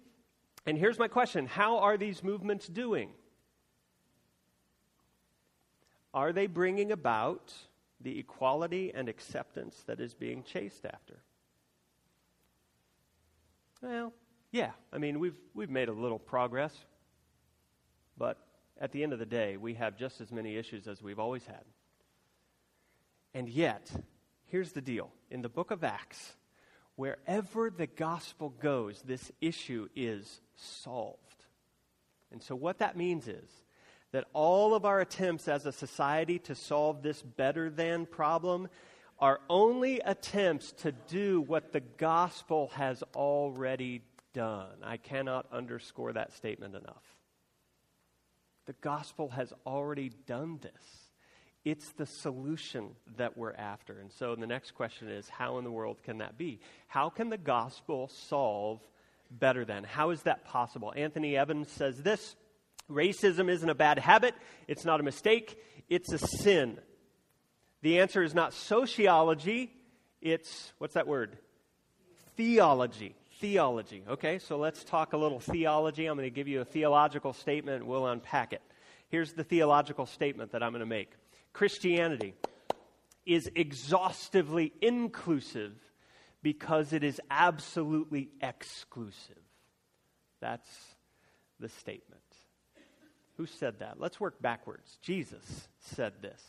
And 0.66 0.78
here's 0.78 0.98
my 0.98 1.10
question 1.10 1.46
How 1.46 1.80
are 1.80 1.98
these 1.98 2.24
movements 2.24 2.68
doing? 2.68 3.10
Are 6.14 6.32
they 6.32 6.48
bringing 6.48 6.94
about 6.94 7.54
the 8.00 8.18
equality 8.18 8.94
and 8.96 9.10
acceptance 9.10 9.84
that 9.88 10.00
is 10.00 10.14
being 10.14 10.44
chased 10.44 10.86
after? 10.86 11.20
Well, 13.82 14.14
yeah. 14.52 14.72
I 14.94 14.98
mean, 14.98 15.20
we've, 15.20 15.38
we've 15.54 15.70
made 15.70 15.90
a 15.90 15.94
little 15.94 16.20
progress, 16.20 16.74
but 18.18 18.38
at 18.80 18.94
the 18.94 19.04
end 19.04 19.12
of 19.12 19.20
the 19.20 19.26
day, 19.26 19.58
we 19.58 19.74
have 19.74 19.98
just 19.98 20.22
as 20.22 20.32
many 20.32 20.56
issues 20.56 20.88
as 20.88 21.02
we've 21.02 21.20
always 21.20 21.46
had. 21.46 21.64
And 23.34 23.50
yet, 23.50 23.92
here's 24.56 24.72
the 24.72 24.80
deal 24.80 25.12
in 25.30 25.42
the 25.42 25.50
book 25.50 25.70
of 25.70 25.84
Acts, 25.84 26.38
wherever 26.96 27.70
the 27.70 27.88
gospel 27.88 28.54
goes, 28.62 29.02
this 29.02 29.30
issue 29.42 29.90
is 29.98 30.40
solved. 30.56 31.20
And 32.32 32.42
so, 32.42 32.56
what 32.56 32.78
that 32.78 32.96
means 32.96 33.28
is 33.28 33.50
that 34.14 34.24
all 34.32 34.74
of 34.74 34.86
our 34.86 35.02
attempts 35.02 35.50
as 35.50 35.66
a 35.66 35.74
society 35.74 36.40
to 36.40 36.56
solve 36.56 37.04
this 37.04 37.22
better 37.22 37.70
than 37.70 38.06
problem 38.06 38.70
are 39.20 39.42
only 39.50 40.00
attempts 40.00 40.72
to 40.84 40.94
do 41.10 41.42
what 41.42 41.74
the 41.74 41.82
gospel 41.82 42.72
has 42.76 43.04
already 43.14 44.04
done. 44.32 44.72
I 44.82 44.96
cannot 44.96 45.48
underscore 45.52 46.14
that 46.14 46.32
statement 46.32 46.76
enough. 46.76 47.04
The 48.68 48.76
gospel 48.80 49.28
has 49.32 49.52
already 49.66 50.12
done 50.26 50.60
this. 50.62 51.05
It's 51.66 51.92
the 51.94 52.06
solution 52.06 52.92
that 53.18 53.36
we're 53.36 53.54
after. 53.54 54.00
And 54.00 54.12
so 54.12 54.36
the 54.36 54.46
next 54.46 54.76
question 54.76 55.10
is 55.10 55.28
how 55.28 55.58
in 55.58 55.64
the 55.64 55.72
world 55.72 55.98
can 56.04 56.20
that 56.20 56.38
be? 56.38 56.60
How 56.88 57.10
can 57.10 57.30
the 57.30 57.40
gospel 57.40 58.08
solve 58.08 58.80
better 59.32 59.66
than? 59.66 59.84
How 59.84 60.12
is 60.12 60.22
that 60.24 60.46
possible? 60.46 60.94
Anthony 60.96 61.36
Evans 61.36 61.72
says 61.72 61.98
this 61.98 62.36
racism 62.90 63.50
isn't 63.50 63.70
a 63.70 63.76
bad 63.76 63.98
habit, 63.98 64.36
it's 64.68 64.86
not 64.86 65.00
a 65.00 65.04
mistake, 65.04 65.58
it's 65.90 66.14
a 66.14 66.20
sin. 66.20 66.78
The 67.82 68.00
answer 68.00 68.22
is 68.22 68.36
not 68.36 68.54
sociology, 68.54 69.72
it's 70.22 70.72
what's 70.78 70.94
that 70.94 71.08
word? 71.08 71.36
Theology. 72.36 73.16
Theology. 73.40 74.04
Okay, 74.08 74.40
so 74.40 74.58
let's 74.58 74.84
talk 74.84 75.14
a 75.14 75.18
little 75.18 75.40
theology. 75.40 76.06
I'm 76.06 76.16
going 76.16 76.28
to 76.28 76.34
give 76.34 76.48
you 76.48 76.62
a 76.62 76.66
theological 76.66 77.34
statement, 77.34 77.86
we'll 77.86 78.08
unpack 78.08 78.54
it. 78.54 78.62
Here's 79.10 79.34
the 79.34 79.44
theological 79.44 80.06
statement 80.06 80.52
that 80.52 80.62
I'm 80.62 80.72
going 80.72 80.80
to 80.80 80.86
make. 80.86 81.12
Christianity 81.56 82.34
is 83.26 83.50
exhaustively 83.56 84.74
inclusive 84.82 85.72
because 86.44 86.92
it 86.92 87.02
is 87.02 87.22
absolutely 87.32 88.30
exclusive. 88.42 89.40
That's 90.42 90.68
the 91.62 91.70
statement. 91.70 92.22
Who 93.38 93.46
said 93.46 93.80
that? 93.80 94.02
Let's 94.02 94.20
work 94.20 94.42
backwards. 94.42 94.98
Jesus 95.02 95.70
said 95.80 96.12
this. 96.22 96.42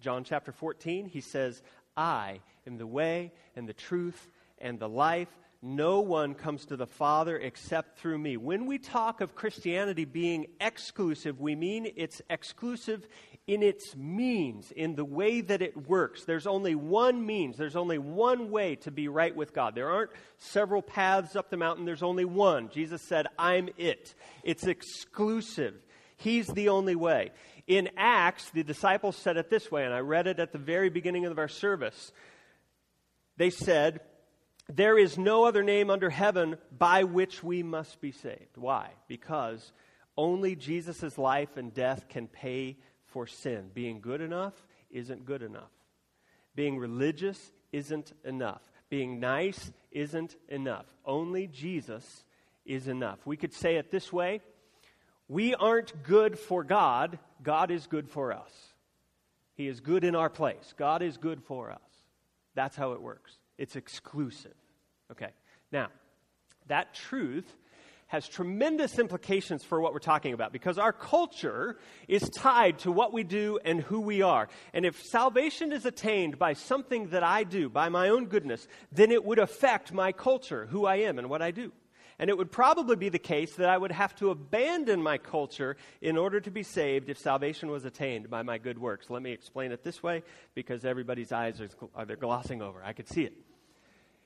John 0.00 0.24
chapter 0.24 0.50
14, 0.50 1.06
he 1.06 1.20
says, 1.20 1.62
I 1.96 2.40
am 2.66 2.78
the 2.78 2.86
way 2.86 3.30
and 3.54 3.68
the 3.68 3.72
truth 3.72 4.28
and 4.58 4.80
the 4.80 4.88
life. 4.88 5.28
No 5.60 6.00
one 6.00 6.34
comes 6.34 6.66
to 6.66 6.76
the 6.76 6.86
Father 6.86 7.36
except 7.36 7.98
through 7.98 8.18
me. 8.18 8.36
When 8.36 8.66
we 8.66 8.78
talk 8.78 9.20
of 9.20 9.34
Christianity 9.34 10.04
being 10.04 10.46
exclusive, 10.60 11.40
we 11.40 11.56
mean 11.56 11.90
it's 11.96 12.22
exclusive 12.30 13.08
in 13.48 13.64
its 13.64 13.96
means, 13.96 14.70
in 14.70 14.94
the 14.94 15.04
way 15.04 15.40
that 15.40 15.60
it 15.60 15.88
works. 15.88 16.24
There's 16.24 16.46
only 16.46 16.76
one 16.76 17.26
means, 17.26 17.56
there's 17.56 17.74
only 17.74 17.98
one 17.98 18.50
way 18.50 18.76
to 18.76 18.92
be 18.92 19.08
right 19.08 19.34
with 19.34 19.52
God. 19.52 19.74
There 19.74 19.90
aren't 19.90 20.10
several 20.36 20.82
paths 20.82 21.34
up 21.34 21.50
the 21.50 21.56
mountain, 21.56 21.86
there's 21.86 22.02
only 22.04 22.26
one. 22.26 22.68
Jesus 22.68 23.02
said, 23.02 23.26
I'm 23.36 23.68
it. 23.76 24.14
It's 24.44 24.66
exclusive. 24.66 25.74
He's 26.18 26.46
the 26.46 26.68
only 26.68 26.94
way. 26.94 27.32
In 27.66 27.90
Acts, 27.96 28.50
the 28.50 28.62
disciples 28.62 29.16
said 29.16 29.36
it 29.36 29.50
this 29.50 29.72
way, 29.72 29.84
and 29.84 29.94
I 29.94 30.00
read 30.00 30.26
it 30.26 30.38
at 30.38 30.52
the 30.52 30.58
very 30.58 30.90
beginning 30.90 31.24
of 31.24 31.38
our 31.38 31.48
service. 31.48 32.12
They 33.38 33.50
said, 33.50 34.00
there 34.72 34.98
is 34.98 35.16
no 35.16 35.44
other 35.44 35.62
name 35.62 35.90
under 35.90 36.10
heaven 36.10 36.58
by 36.76 37.04
which 37.04 37.42
we 37.42 37.62
must 37.62 38.00
be 38.00 38.12
saved. 38.12 38.56
Why? 38.56 38.90
Because 39.06 39.72
only 40.16 40.56
Jesus' 40.56 41.16
life 41.16 41.56
and 41.56 41.72
death 41.72 42.08
can 42.08 42.28
pay 42.28 42.76
for 43.06 43.26
sin. 43.26 43.70
Being 43.72 44.00
good 44.00 44.20
enough 44.20 44.54
isn't 44.90 45.24
good 45.24 45.42
enough. 45.42 45.70
Being 46.54 46.78
religious 46.78 47.52
isn't 47.72 48.12
enough. 48.24 48.62
Being 48.90 49.20
nice 49.20 49.72
isn't 49.90 50.36
enough. 50.48 50.86
Only 51.04 51.46
Jesus 51.46 52.24
is 52.66 52.88
enough. 52.88 53.18
We 53.24 53.36
could 53.36 53.54
say 53.54 53.76
it 53.76 53.90
this 53.90 54.12
way 54.12 54.40
We 55.28 55.54
aren't 55.54 56.02
good 56.02 56.38
for 56.38 56.64
God, 56.64 57.18
God 57.42 57.70
is 57.70 57.86
good 57.86 58.08
for 58.08 58.32
us. 58.32 58.52
He 59.54 59.66
is 59.66 59.80
good 59.80 60.04
in 60.04 60.14
our 60.14 60.30
place. 60.30 60.74
God 60.76 61.02
is 61.02 61.16
good 61.16 61.42
for 61.42 61.70
us. 61.70 61.80
That's 62.54 62.76
how 62.76 62.92
it 62.92 63.02
works. 63.02 63.38
It's 63.58 63.76
exclusive. 63.76 64.54
Okay. 65.10 65.30
Now, 65.72 65.88
that 66.68 66.94
truth 66.94 67.52
has 68.08 68.26
tremendous 68.26 68.98
implications 68.98 69.62
for 69.62 69.80
what 69.80 69.92
we're 69.92 69.98
talking 69.98 70.32
about 70.32 70.50
because 70.50 70.78
our 70.78 70.92
culture 70.92 71.76
is 72.08 72.22
tied 72.30 72.78
to 72.78 72.90
what 72.90 73.12
we 73.12 73.22
do 73.22 73.58
and 73.64 73.82
who 73.82 74.00
we 74.00 74.22
are. 74.22 74.48
And 74.72 74.86
if 74.86 75.02
salvation 75.02 75.72
is 75.72 75.84
attained 75.84 76.38
by 76.38 76.54
something 76.54 77.08
that 77.08 77.22
I 77.22 77.44
do, 77.44 77.68
by 77.68 77.90
my 77.90 78.08
own 78.08 78.26
goodness, 78.26 78.66
then 78.90 79.10
it 79.10 79.24
would 79.24 79.38
affect 79.38 79.92
my 79.92 80.12
culture, 80.12 80.66
who 80.66 80.86
I 80.86 80.96
am, 80.96 81.18
and 81.18 81.28
what 81.28 81.42
I 81.42 81.50
do. 81.50 81.70
And 82.18 82.30
it 82.30 82.36
would 82.36 82.50
probably 82.50 82.96
be 82.96 83.10
the 83.10 83.18
case 83.18 83.54
that 83.56 83.68
I 83.68 83.78
would 83.78 83.92
have 83.92 84.16
to 84.16 84.30
abandon 84.30 85.02
my 85.02 85.18
culture 85.18 85.76
in 86.00 86.16
order 86.16 86.40
to 86.40 86.50
be 86.50 86.62
saved 86.62 87.10
if 87.10 87.18
salvation 87.18 87.70
was 87.70 87.84
attained 87.84 88.28
by 88.28 88.42
my 88.42 88.58
good 88.58 88.78
works. 88.78 89.08
Let 89.08 89.22
me 89.22 89.32
explain 89.32 89.70
it 89.70 89.84
this 89.84 90.02
way 90.02 90.22
because 90.54 90.84
everybody's 90.84 91.30
eyes 91.30 91.60
are, 91.60 91.68
are 91.94 92.06
they're 92.06 92.16
glossing 92.16 92.60
over. 92.60 92.82
I 92.82 92.92
could 92.92 93.06
see 93.06 93.22
it. 93.22 93.34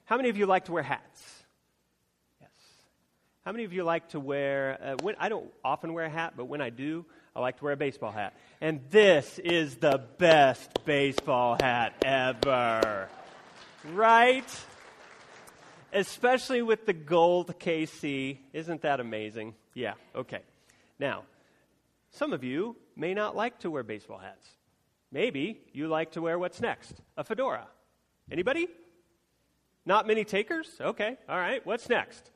How 0.05 0.17
many 0.17 0.29
of 0.29 0.37
you 0.37 0.47
like 0.47 0.67
to 0.67 0.73
wear 0.73 0.83
hats? 0.83 1.23
Yes. 2.41 2.51
How 3.45 3.53
many 3.53 3.65
of 3.65 3.73
you 3.73 3.85
like 3.85 4.09
to 4.11 4.21
wear, 4.21 4.79
uh, 4.83 4.97
when, 5.03 5.15
I 5.19 5.29
don't 5.29 5.51
often 5.65 5.93
wear 5.95 6.05
a 6.05 6.11
hat, 6.11 6.35
but 6.37 6.47
when 6.47 6.61
I 6.61 6.71
do, 6.71 7.05
I 7.35 7.41
like 7.41 7.59
to 7.59 7.65
wear 7.65 7.73
a 7.73 7.77
baseball 7.77 8.13
hat. 8.13 8.35
And 8.61 8.81
this 8.91 9.39
is 9.39 9.77
the 9.77 10.03
best 10.19 10.85
baseball 10.85 11.57
hat 11.61 11.95
ever. 12.05 13.09
Right? 13.93 14.61
Especially 15.93 16.63
with 16.63 16.85
the 16.85 16.93
gold 16.93 17.59
KC. 17.59 18.39
Isn't 18.53 18.83
that 18.83 19.01
amazing? 19.01 19.55
Yeah, 19.75 19.95
okay. 20.15 20.41
Now, 20.99 21.25
Some 22.13 22.35
of 22.35 22.45
you 22.45 22.77
may 22.95 23.15
not 23.15 23.35
like 23.35 23.61
to 23.61 23.71
wear 23.71 23.83
baseball 23.83 24.19
hats. 24.19 24.47
Maybe 25.11 25.61
you 25.73 25.89
like 25.89 26.13
to 26.13 26.21
wear 26.21 26.39
what's 26.39 26.61
next? 26.61 27.01
A 27.17 27.25
fedora. 27.25 27.67
Anybody? 28.31 28.69
Not 29.85 30.07
many 30.07 30.25
takers? 30.25 30.69
Okay, 30.81 31.17
all 31.29 31.37
right. 31.37 31.65
What's 31.67 31.89
next? 31.89 32.31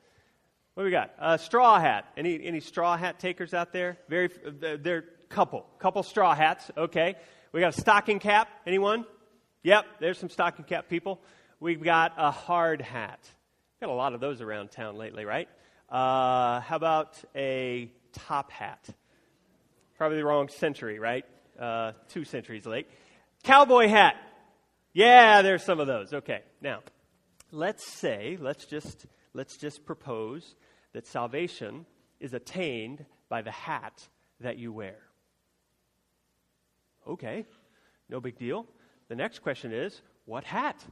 What 0.73 0.83
do 0.83 0.85
we 0.85 0.91
got? 0.91 1.11
A 1.19 1.39
straw 1.39 1.79
hat. 1.79 2.05
Any 2.17 2.45
any 2.45 2.59
straw 2.59 2.97
hat 2.97 3.19
takers 3.19 3.53
out 3.53 3.73
there? 3.73 3.97
Very 4.09 4.29
they're 4.59 4.97
a 4.97 5.33
couple. 5.33 5.65
Couple 5.79 6.03
straw 6.03 6.35
hats. 6.35 6.69
Okay. 6.77 7.15
We 7.51 7.61
got 7.61 7.75
a 7.75 7.81
stocking 7.81 8.19
cap. 8.19 8.49
Anyone? 8.67 9.05
Yep, 9.63 9.85
there's 9.99 10.17
some 10.17 10.29
stocking 10.29 10.65
cap 10.65 10.87
people. 10.89 11.19
We've 11.59 11.81
got 11.81 12.13
a 12.17 12.29
hard 12.29 12.81
hat. 12.81 13.19
Got 13.81 13.89
a 13.89 13.93
lot 13.93 14.13
of 14.13 14.19
those 14.19 14.41
around 14.41 14.71
town 14.71 14.97
lately, 14.97 15.25
right? 15.25 15.49
Uh, 15.89 16.59
how 16.59 16.75
about 16.75 17.17
a 17.35 17.91
top 18.13 18.51
hat? 18.51 18.87
Probably 19.97 20.17
the 20.17 20.25
wrong 20.25 20.49
century, 20.49 20.99
right? 20.99 21.25
Uh, 21.59 21.93
two 22.09 22.23
centuries 22.23 22.65
late. 22.65 22.87
Cowboy 23.43 23.87
hat. 23.87 24.15
Yeah, 24.93 25.41
there's 25.41 25.63
some 25.63 25.79
of 25.79 25.87
those. 25.87 26.13
Okay. 26.13 26.41
Now, 26.61 26.81
let's 27.51 27.85
say, 27.85 28.37
let's 28.39 28.65
just 28.65 29.05
let's 29.33 29.57
just 29.57 29.85
propose 29.85 30.55
that 30.93 31.05
salvation 31.05 31.85
is 32.19 32.33
attained 32.33 33.05
by 33.29 33.41
the 33.41 33.51
hat 33.51 34.07
that 34.39 34.57
you 34.57 34.71
wear. 34.71 34.97
Okay. 37.07 37.45
No 38.09 38.19
big 38.19 38.37
deal. 38.37 38.65
The 39.09 39.15
next 39.15 39.39
question 39.39 39.71
is, 39.71 40.01
what 40.25 40.43
hat? 40.43 40.83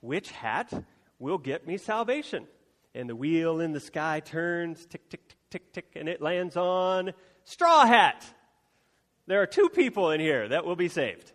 Which 0.00 0.30
hat 0.30 0.72
will 1.18 1.38
get 1.38 1.66
me 1.66 1.78
salvation? 1.78 2.46
And 2.94 3.08
the 3.08 3.16
wheel 3.16 3.60
in 3.60 3.72
the 3.72 3.80
sky 3.80 4.20
turns, 4.20 4.84
tick, 4.86 5.08
tick, 5.08 5.26
tick, 5.28 5.38
tick, 5.50 5.72
tick, 5.72 5.86
and 5.96 6.08
it 6.08 6.20
lands 6.20 6.56
on 6.56 7.12
straw 7.44 7.86
hat. 7.86 8.24
There 9.26 9.40
are 9.40 9.46
two 9.46 9.68
people 9.68 10.10
in 10.10 10.20
here 10.20 10.48
that 10.48 10.64
will 10.66 10.76
be 10.76 10.88
saved 10.88 11.32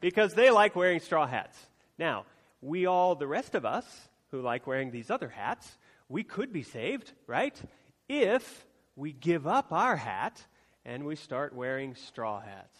because 0.00 0.34
they 0.34 0.50
like 0.50 0.76
wearing 0.76 1.00
straw 1.00 1.26
hats. 1.26 1.58
Now, 1.98 2.26
we 2.64 2.86
all, 2.86 3.14
the 3.14 3.26
rest 3.26 3.54
of 3.54 3.66
us 3.66 3.84
who 4.30 4.40
like 4.40 4.66
wearing 4.66 4.90
these 4.90 5.10
other 5.10 5.28
hats, 5.28 5.76
we 6.08 6.24
could 6.24 6.50
be 6.50 6.62
saved, 6.62 7.12
right? 7.26 7.60
If 8.08 8.66
we 8.96 9.12
give 9.12 9.46
up 9.46 9.70
our 9.70 9.96
hat 9.96 10.42
and 10.84 11.04
we 11.04 11.14
start 11.14 11.54
wearing 11.54 11.94
straw 11.94 12.40
hats. 12.40 12.78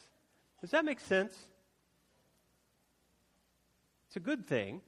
Does 0.63 0.71
that 0.71 0.87
make 0.87 1.01
sense? 1.01 1.37
It's 4.07 4.17
a 4.17 4.21
good 4.21 4.47
thing 4.47 4.81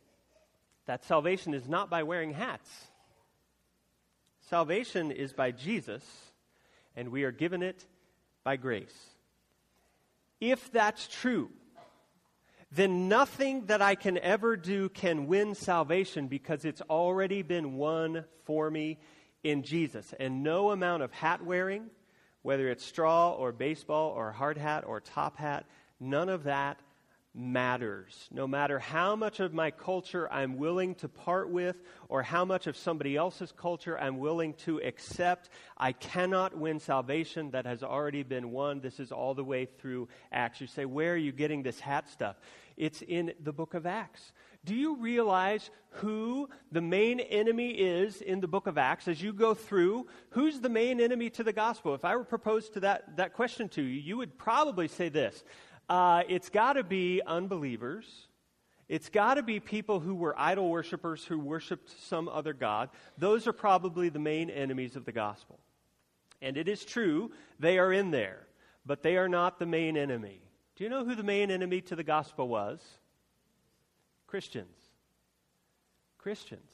that 0.86 1.04
salvation 1.04 1.52
is 1.52 1.68
not 1.68 1.90
by 1.90 2.02
wearing 2.02 2.32
hats. 2.32 2.70
Salvation 4.48 5.10
is 5.10 5.32
by 5.32 5.50
Jesus, 5.50 6.04
and 6.94 7.10
we 7.10 7.24
are 7.24 7.32
given 7.32 7.62
it 7.62 7.84
by 8.44 8.56
grace. 8.56 8.96
If 10.40 10.72
that's 10.72 11.06
true, 11.08 11.50
then 12.70 13.08
nothing 13.08 13.66
that 13.66 13.80
I 13.80 13.94
can 13.94 14.18
ever 14.18 14.56
do 14.56 14.88
can 14.88 15.26
win 15.26 15.54
salvation 15.54 16.26
because 16.26 16.64
it's 16.64 16.82
already 16.82 17.42
been 17.42 17.76
won 17.76 18.24
for 18.44 18.70
me 18.70 18.98
in 19.44 19.62
Jesus. 19.62 20.12
And 20.18 20.42
no 20.42 20.70
amount 20.70 21.02
of 21.02 21.12
hat 21.12 21.44
wearing, 21.44 21.86
whether 22.42 22.68
it's 22.68 22.84
straw 22.84 23.32
or 23.32 23.52
baseball 23.52 24.10
or 24.10 24.32
hard 24.32 24.58
hat 24.58 24.84
or 24.86 25.00
top 25.00 25.36
hat, 25.36 25.66
none 26.00 26.28
of 26.28 26.44
that 26.44 26.80
matters. 27.36 28.28
No 28.32 28.46
matter 28.48 28.78
how 28.78 29.14
much 29.14 29.40
of 29.40 29.52
my 29.52 29.70
culture 29.70 30.32
I'm 30.32 30.56
willing 30.56 30.94
to 30.96 31.08
part 31.08 31.50
with 31.50 31.76
or 32.08 32.22
how 32.22 32.46
much 32.46 32.66
of 32.66 32.76
somebody 32.76 33.14
else's 33.14 33.52
culture 33.52 33.98
I'm 33.98 34.18
willing 34.18 34.54
to 34.64 34.80
accept, 34.80 35.50
I 35.76 35.92
cannot 35.92 36.56
win 36.56 36.80
salvation 36.80 37.50
that 37.50 37.66
has 37.66 37.82
already 37.82 38.22
been 38.22 38.50
won. 38.50 38.80
This 38.80 38.98
is 38.98 39.12
all 39.12 39.34
the 39.34 39.44
way 39.44 39.66
through 39.66 40.08
Acts. 40.32 40.60
You 40.62 40.66
say, 40.66 40.86
Where 40.86 41.12
are 41.12 41.18
you 41.18 41.32
getting 41.32 41.62
this 41.62 41.78
hat 41.78 42.08
stuff? 42.08 42.36
It's 42.76 43.02
in 43.02 43.32
the 43.42 43.52
book 43.52 43.74
of 43.74 43.86
Acts. 43.86 44.32
Do 44.64 44.74
you 44.74 44.96
realize 44.96 45.70
who 45.90 46.48
the 46.72 46.80
main 46.80 47.20
enemy 47.20 47.70
is 47.70 48.20
in 48.20 48.40
the 48.40 48.48
book 48.48 48.66
of 48.66 48.76
Acts 48.76 49.06
as 49.06 49.22
you 49.22 49.32
go 49.32 49.54
through? 49.54 50.08
Who's 50.30 50.60
the 50.60 50.68
main 50.68 51.00
enemy 51.00 51.30
to 51.30 51.44
the 51.44 51.52
gospel? 51.52 51.94
If 51.94 52.04
I 52.04 52.16
were 52.16 52.24
proposed 52.24 52.74
to 52.74 52.80
that, 52.80 53.16
that 53.16 53.34
question 53.34 53.68
to 53.70 53.82
you, 53.82 54.00
you 54.00 54.16
would 54.16 54.36
probably 54.36 54.88
say 54.88 55.08
this 55.08 55.44
uh, 55.88 56.22
it's 56.28 56.48
got 56.48 56.74
to 56.74 56.84
be 56.84 57.22
unbelievers. 57.26 58.06
It's 58.88 59.08
got 59.08 59.34
to 59.34 59.42
be 59.42 59.58
people 59.58 60.00
who 60.00 60.14
were 60.14 60.38
idol 60.38 60.70
worshippers 60.70 61.24
who 61.24 61.38
worshiped 61.38 61.90
some 62.04 62.28
other 62.28 62.52
God. 62.52 62.90
Those 63.18 63.46
are 63.46 63.52
probably 63.52 64.08
the 64.08 64.18
main 64.18 64.48
enemies 64.48 64.94
of 64.96 65.04
the 65.04 65.12
gospel. 65.12 65.58
And 66.40 66.56
it 66.56 66.68
is 66.68 66.84
true, 66.84 67.32
they 67.58 67.78
are 67.78 67.92
in 67.92 68.10
there, 68.10 68.46
but 68.84 69.02
they 69.02 69.16
are 69.16 69.28
not 69.28 69.58
the 69.58 69.66
main 69.66 69.96
enemy. 69.96 70.40
Do 70.76 70.84
you 70.84 70.90
know 70.90 71.04
who 71.04 71.14
the 71.14 71.22
main 71.22 71.50
enemy 71.50 71.80
to 71.82 71.96
the 71.96 72.04
gospel 72.04 72.46
was? 72.46 72.80
Christians. 74.26 74.76
Christians. 76.18 76.70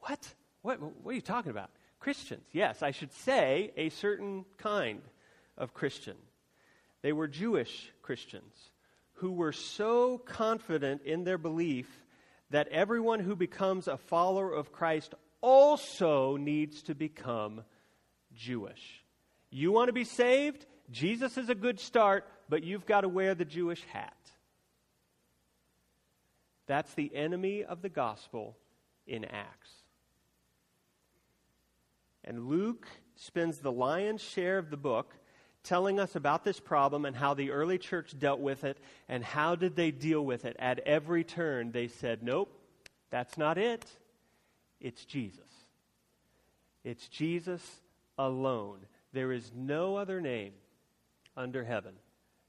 What? 0.00 0.34
What, 0.62 0.80
what 0.80 1.12
are 1.12 1.14
you 1.14 1.20
talking 1.20 1.50
about? 1.50 1.70
Christians. 1.98 2.44
Yes, 2.52 2.82
I 2.82 2.90
should 2.90 3.12
say 3.12 3.72
a 3.76 3.88
certain 3.88 4.44
kind 4.58 5.00
of 5.56 5.74
Christian. 5.74 6.16
They 7.02 7.12
were 7.12 7.28
Jewish 7.28 7.90
Christians 8.02 8.54
who 9.14 9.32
were 9.32 9.52
so 9.52 10.18
confident 10.18 11.02
in 11.02 11.24
their 11.24 11.38
belief 11.38 11.88
that 12.50 12.68
everyone 12.68 13.20
who 13.20 13.36
becomes 13.36 13.86
a 13.86 13.96
follower 13.96 14.52
of 14.52 14.72
Christ 14.72 15.14
also 15.40 16.36
needs 16.36 16.82
to 16.84 16.94
become 16.94 17.62
Jewish. 18.34 19.04
You 19.50 19.72
want 19.72 19.88
to 19.88 19.92
be 19.92 20.04
saved? 20.04 20.66
Jesus 20.90 21.36
is 21.36 21.48
a 21.48 21.54
good 21.54 21.80
start, 21.80 22.26
but 22.48 22.64
you've 22.64 22.86
got 22.86 23.02
to 23.02 23.08
wear 23.08 23.34
the 23.34 23.44
Jewish 23.44 23.82
hat. 23.92 24.16
That's 26.66 26.92
the 26.94 27.14
enemy 27.14 27.64
of 27.64 27.82
the 27.82 27.88
gospel 27.88 28.56
in 29.06 29.24
Acts. 29.24 29.70
And 32.24 32.46
Luke 32.46 32.86
spends 33.16 33.58
the 33.58 33.72
lion's 33.72 34.20
share 34.20 34.58
of 34.58 34.70
the 34.70 34.76
book 34.76 35.14
telling 35.62 36.00
us 36.00 36.16
about 36.16 36.44
this 36.44 36.60
problem 36.60 37.04
and 37.04 37.14
how 37.14 37.34
the 37.34 37.50
early 37.50 37.78
church 37.78 38.18
dealt 38.18 38.40
with 38.40 38.64
it 38.64 38.78
and 39.08 39.22
how 39.24 39.54
did 39.54 39.76
they 39.76 39.90
deal 39.90 40.24
with 40.24 40.44
it. 40.44 40.56
At 40.58 40.80
every 40.80 41.24
turn, 41.24 41.72
they 41.72 41.88
said, 41.88 42.22
Nope, 42.22 42.52
that's 43.10 43.36
not 43.36 43.58
it. 43.58 43.84
It's 44.80 45.04
Jesus. 45.04 45.38
It's 46.84 47.08
Jesus 47.08 47.62
alone. 48.18 48.78
There 49.12 49.32
is 49.32 49.50
no 49.54 49.96
other 49.96 50.20
name 50.20 50.52
under 51.36 51.64
heaven 51.64 51.94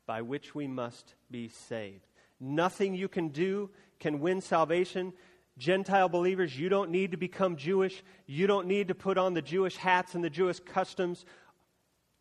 by 0.06 0.21
which 0.21 0.56
we 0.56 0.67
must 0.67 1.13
be 1.30 1.50
saved. 1.50 2.06
Nothing 2.39 2.95
you 2.95 3.08
can 3.08 3.30
do 3.30 3.69
can 4.00 4.19
win 4.19 4.41
salvation. 4.41 5.13
Gentile 5.58 6.10
believers, 6.10 6.58
you 6.58 6.69
don't 6.69 6.89
need 6.89 7.12
to 7.12 7.17
become 7.17 7.56
Jewish. 7.56 8.04
You 8.26 8.47
don't 8.47 8.67
need 8.67 8.88
to 8.88 8.95
put 8.95 9.17
on 9.17 9.34
the 9.34 9.41
Jewish 9.41 9.76
hats 9.76 10.15
and 10.15 10.24
the 10.24 10.30
Jewish 10.30 10.60
customs. 10.60 11.26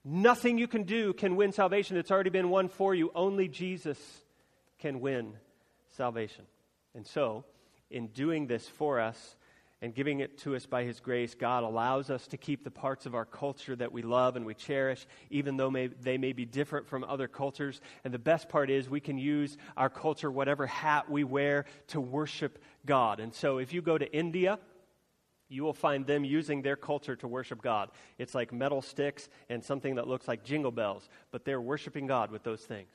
Nothing 0.04 0.56
you 0.56 0.66
can 0.66 0.84
do 0.84 1.12
can 1.12 1.36
win 1.36 1.52
salvation. 1.52 1.96
It's 1.96 2.10
already 2.10 2.30
been 2.30 2.48
won 2.48 2.68
for 2.68 2.94
you. 2.94 3.10
Only 3.14 3.48
Jesus 3.48 3.98
can 4.78 5.00
win 5.00 5.34
salvation. 5.96 6.44
And 6.94 7.06
so, 7.06 7.44
in 7.90 8.08
doing 8.08 8.46
this 8.46 8.66
for 8.66 8.98
us 8.98 9.36
and 9.82 9.94
giving 9.94 10.20
it 10.20 10.38
to 10.38 10.56
us 10.56 10.64
by 10.64 10.84
His 10.84 11.00
grace, 11.00 11.34
God 11.34 11.64
allows 11.64 12.10
us 12.10 12.26
to 12.28 12.38
keep 12.38 12.64
the 12.64 12.70
parts 12.70 13.04
of 13.04 13.14
our 13.14 13.26
culture 13.26 13.76
that 13.76 13.92
we 13.92 14.00
love 14.00 14.36
and 14.36 14.46
we 14.46 14.54
cherish, 14.54 15.06
even 15.30 15.56
though 15.56 15.70
may, 15.70 15.88
they 15.88 16.16
may 16.16 16.32
be 16.32 16.46
different 16.46 16.88
from 16.88 17.04
other 17.04 17.28
cultures. 17.28 17.80
And 18.02 18.12
the 18.12 18.18
best 18.18 18.48
part 18.48 18.70
is 18.70 18.88
we 18.88 19.00
can 19.00 19.18
use 19.18 19.58
our 19.76 19.90
culture, 19.90 20.30
whatever 20.30 20.66
hat 20.66 21.10
we 21.10 21.24
wear, 21.24 21.66
to 21.88 22.00
worship 22.00 22.58
God. 22.86 23.20
And 23.20 23.34
so, 23.34 23.58
if 23.58 23.74
you 23.74 23.82
go 23.82 23.98
to 23.98 24.10
India, 24.10 24.58
you 25.50 25.64
will 25.64 25.74
find 25.74 26.06
them 26.06 26.24
using 26.24 26.62
their 26.62 26.76
culture 26.76 27.16
to 27.16 27.28
worship 27.28 27.60
God. 27.60 27.90
It's 28.18 28.34
like 28.34 28.52
metal 28.52 28.80
sticks 28.80 29.28
and 29.50 29.62
something 29.62 29.96
that 29.96 30.06
looks 30.06 30.28
like 30.28 30.44
jingle 30.44 30.70
bells, 30.70 31.08
but 31.32 31.44
they're 31.44 31.60
worshiping 31.60 32.06
God 32.06 32.30
with 32.30 32.44
those 32.44 32.62
things. 32.62 32.94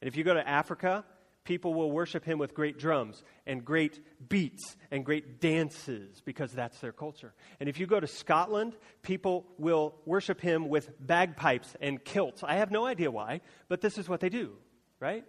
And 0.00 0.08
if 0.08 0.16
you 0.16 0.24
go 0.24 0.34
to 0.34 0.48
Africa, 0.48 1.04
people 1.44 1.74
will 1.74 1.90
worship 1.90 2.24
him 2.24 2.38
with 2.38 2.54
great 2.54 2.78
drums 2.78 3.22
and 3.46 3.64
great 3.64 4.00
beats 4.28 4.76
and 4.90 5.04
great 5.04 5.40
dances 5.40 6.22
because 6.24 6.52
that's 6.52 6.78
their 6.80 6.92
culture. 6.92 7.34
And 7.60 7.68
if 7.68 7.78
you 7.78 7.86
go 7.86 8.00
to 8.00 8.06
Scotland, 8.06 8.74
people 9.02 9.46
will 9.58 9.94
worship 10.06 10.40
him 10.40 10.68
with 10.68 10.90
bagpipes 10.98 11.76
and 11.80 12.02
kilts. 12.02 12.42
I 12.42 12.54
have 12.54 12.70
no 12.70 12.86
idea 12.86 13.10
why, 13.10 13.42
but 13.68 13.82
this 13.82 13.98
is 13.98 14.08
what 14.08 14.20
they 14.20 14.30
do, 14.30 14.52
right? 15.00 15.24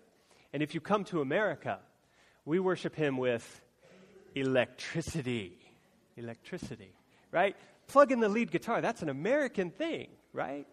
And 0.53 0.63
if 0.63 0.73
you 0.73 0.79
come 0.79 1.03
to 1.05 1.19
America, 1.19 1.79
we 2.45 2.59
worship 2.59 2.95
him 2.95 3.17
with 3.17 3.61
electricity 4.35 5.66
electricity, 6.17 6.93
right? 7.31 7.55
Plug 7.87 8.11
in 8.11 8.19
the 8.19 8.29
lead 8.29 8.51
guitar. 8.51 8.81
That's 8.81 9.01
an 9.01 9.09
American 9.09 9.69
thing, 9.71 10.09
right? 10.33 10.67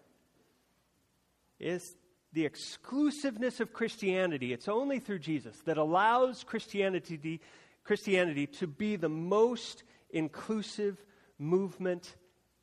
Is 1.60 1.96
the 2.34 2.44
exclusiveness 2.44 3.60
of 3.60 3.72
Christianity. 3.72 4.52
It's 4.52 4.68
only 4.68 4.98
through 4.98 5.20
Jesus 5.20 5.56
that 5.66 5.78
allows 5.78 6.42
Christianity, 6.42 7.40
Christianity 7.84 8.46
to 8.58 8.66
be 8.66 8.96
the 8.96 9.08
most 9.08 9.84
inclusive 10.10 11.02
movement 11.38 12.16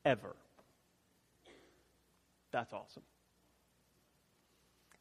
ever. 0.03 0.35
That's 2.51 2.73
awesome. 2.73 3.03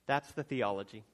That's 0.06 0.30
the 0.32 0.44
theology. 0.44 1.04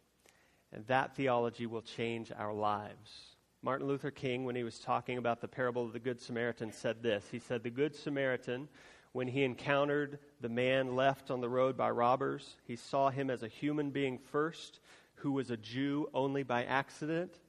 And 0.72 0.86
that 0.86 1.16
theology 1.16 1.66
will 1.66 1.82
change 1.82 2.30
our 2.36 2.52
lives. 2.52 3.35
Martin 3.66 3.88
Luther 3.88 4.12
King, 4.12 4.44
when 4.44 4.54
he 4.54 4.62
was 4.62 4.78
talking 4.78 5.18
about 5.18 5.40
the 5.40 5.48
parable 5.48 5.84
of 5.84 5.92
the 5.92 5.98
Good 5.98 6.20
Samaritan, 6.20 6.70
said 6.70 7.02
this. 7.02 7.26
He 7.32 7.40
said, 7.40 7.64
The 7.64 7.68
Good 7.68 7.96
Samaritan, 7.96 8.68
when 9.10 9.26
he 9.26 9.42
encountered 9.42 10.20
the 10.40 10.48
man 10.48 10.94
left 10.94 11.32
on 11.32 11.40
the 11.40 11.48
road 11.48 11.76
by 11.76 11.90
robbers, 11.90 12.54
he 12.64 12.76
saw 12.76 13.10
him 13.10 13.28
as 13.28 13.42
a 13.42 13.48
human 13.48 13.90
being 13.90 14.18
first, 14.18 14.78
who 15.16 15.32
was 15.32 15.50
a 15.50 15.56
Jew 15.56 16.08
only 16.14 16.44
by 16.44 16.62
accident. 16.62 17.40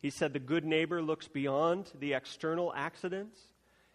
He 0.00 0.10
said, 0.10 0.32
The 0.32 0.40
good 0.40 0.64
neighbor 0.64 1.00
looks 1.00 1.28
beyond 1.28 1.92
the 2.00 2.14
external 2.14 2.74
accidents 2.74 3.40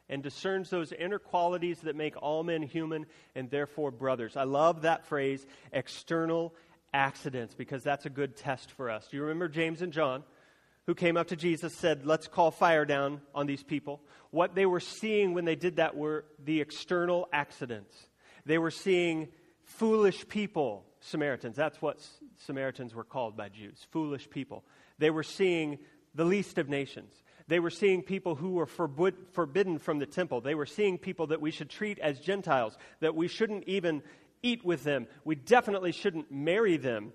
and 0.08 0.23
discerns 0.23 0.69
those 0.69 0.93
inner 0.93 1.19
qualities 1.19 1.82
that 1.82 1.97
make 1.97 2.15
all 2.15 2.45
men 2.45 2.62
human 2.62 3.08
and 3.36 3.51
therefore 3.51 3.91
brothers. 3.91 4.38
I 4.38 4.45
love 4.45 4.84
that 4.84 5.06
phrase, 5.06 5.45
external 5.73 6.56
accidents, 6.93 7.56
because 7.56 7.84
that's 7.84 8.06
a 8.06 8.10
good 8.10 8.38
test 8.38 8.71
for 8.71 8.89
us. 8.89 9.10
Do 9.10 9.17
you 9.17 9.23
remember 9.23 9.49
James 9.49 9.82
and 9.82 9.91
John? 9.91 10.23
Who 10.88 10.95
came 10.95 11.17
up 11.17 11.28
to 11.28 11.36
Jesus, 11.36 11.76
said, 11.76 12.06
Let's 12.06 12.28
call 12.28 12.50
fire 12.50 12.86
down 12.86 13.21
on 13.36 13.45
these 13.45 13.62
people. 13.62 14.02
What 14.32 14.56
they 14.56 14.65
were 14.65 14.80
seeing 14.80 15.34
when 15.34 15.43
they 15.45 15.56
did 15.56 15.76
that 15.76 15.95
were 15.95 16.26
the 16.43 16.62
external 16.62 17.28
accidents. 17.32 17.95
They 18.45 18.58
were 18.58 18.71
seeing 18.71 19.28
foolish 19.65 20.28
people, 20.30 20.86
Samaritans. 21.02 21.58
That's 21.58 21.82
what 21.82 22.00
Samaritans 22.38 22.95
were 22.95 23.04
called 23.04 23.36
by 23.36 23.50
Jews, 23.50 23.86
foolish 23.91 24.30
people. 24.30 24.63
They 24.97 25.10
were 25.10 25.23
seeing 25.23 25.78
the 26.15 26.23
least 26.23 26.58
of 26.58 26.69
nations. 26.69 27.13
They 27.47 27.60
were 27.60 27.69
seeing 27.69 28.02
people 28.02 28.36
who 28.36 28.52
were 28.52 28.65
forbid, 28.65 29.15
forbidden 29.34 29.80
from 29.80 30.00
the 30.00 30.06
temple. 30.06 30.39
They 30.39 30.56
were 30.56 30.65
seeing 30.65 30.97
people 30.97 31.28
that 31.28 31.41
we 31.41 31.52
should 31.52 31.69
treat 31.69 32.00
as 32.00 32.19
Gentiles, 32.19 32.78
that 33.02 33.15
we 33.15 33.28
shouldn't 33.28 33.65
even 33.65 34.04
eat 34.41 34.63
with 34.63 34.86
them. 34.86 35.08
We 35.26 35.36
definitely 35.36 35.91
shouldn't 35.91 36.32
marry 36.32 36.78
them. 36.78 37.12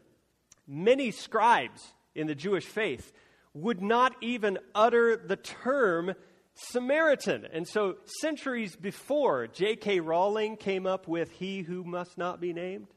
Many 0.66 1.10
scribes 1.10 1.82
in 2.14 2.26
the 2.26 2.34
Jewish 2.34 2.66
faith 2.66 3.12
would 3.54 3.82
not 3.82 4.14
even 4.22 4.58
utter 4.74 5.16
the 5.16 5.36
term 5.36 6.14
Samaritan. 6.54 7.46
And 7.52 7.66
so, 7.66 7.96
centuries 8.20 8.76
before 8.76 9.46
J.K. 9.46 10.00
Rowling 10.00 10.56
came 10.56 10.86
up 10.86 11.08
with 11.08 11.30
He 11.32 11.62
Who 11.62 11.84
Must 11.84 12.18
Not 12.18 12.40
Be 12.40 12.52
Named, 12.52 12.88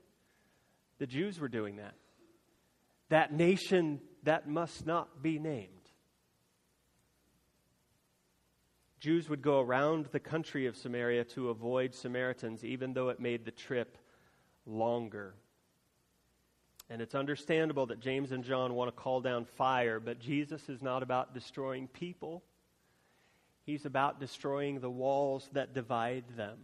the 0.98 1.08
Jews 1.08 1.40
were 1.40 1.50
doing 1.50 1.78
that. 1.78 1.96
That 3.10 3.34
nation 3.34 4.02
that 4.24 4.48
must 4.48 4.86
not 4.86 5.22
be 5.22 5.40
named. 5.40 5.70
Jews 9.00 9.30
would 9.30 9.42
go 9.42 9.60
around 9.60 10.08
the 10.08 10.20
country 10.20 10.66
of 10.66 10.76
Samaria 10.76 11.26
to 11.26 11.50
avoid 11.50 11.94
Samaritans, 11.94 12.66
even 12.66 12.94
though 12.94 13.10
it 13.10 13.20
made 13.20 13.46
the 13.46 13.52
trip 13.52 13.98
longer. 14.66 15.36
And 16.90 17.02
it's 17.02 17.16
understandable 17.16 17.88
that 17.88 18.00
James 18.00 18.32
and 18.32 18.44
John 18.44 18.76
want 18.76 18.90
to 18.90 19.02
call 19.02 19.22
down 19.22 19.46
fire, 19.46 20.00
but 20.00 20.20
Jesus 20.20 20.70
is 20.70 20.82
not 20.82 21.02
about 21.02 21.34
destroying 21.34 21.88
people. 21.88 22.44
He's 23.64 23.86
about 23.86 24.20
destroying 24.20 24.80
the 24.80 24.90
walls 24.90 25.50
that 25.54 25.74
divide 25.74 26.26
them. 26.38 26.58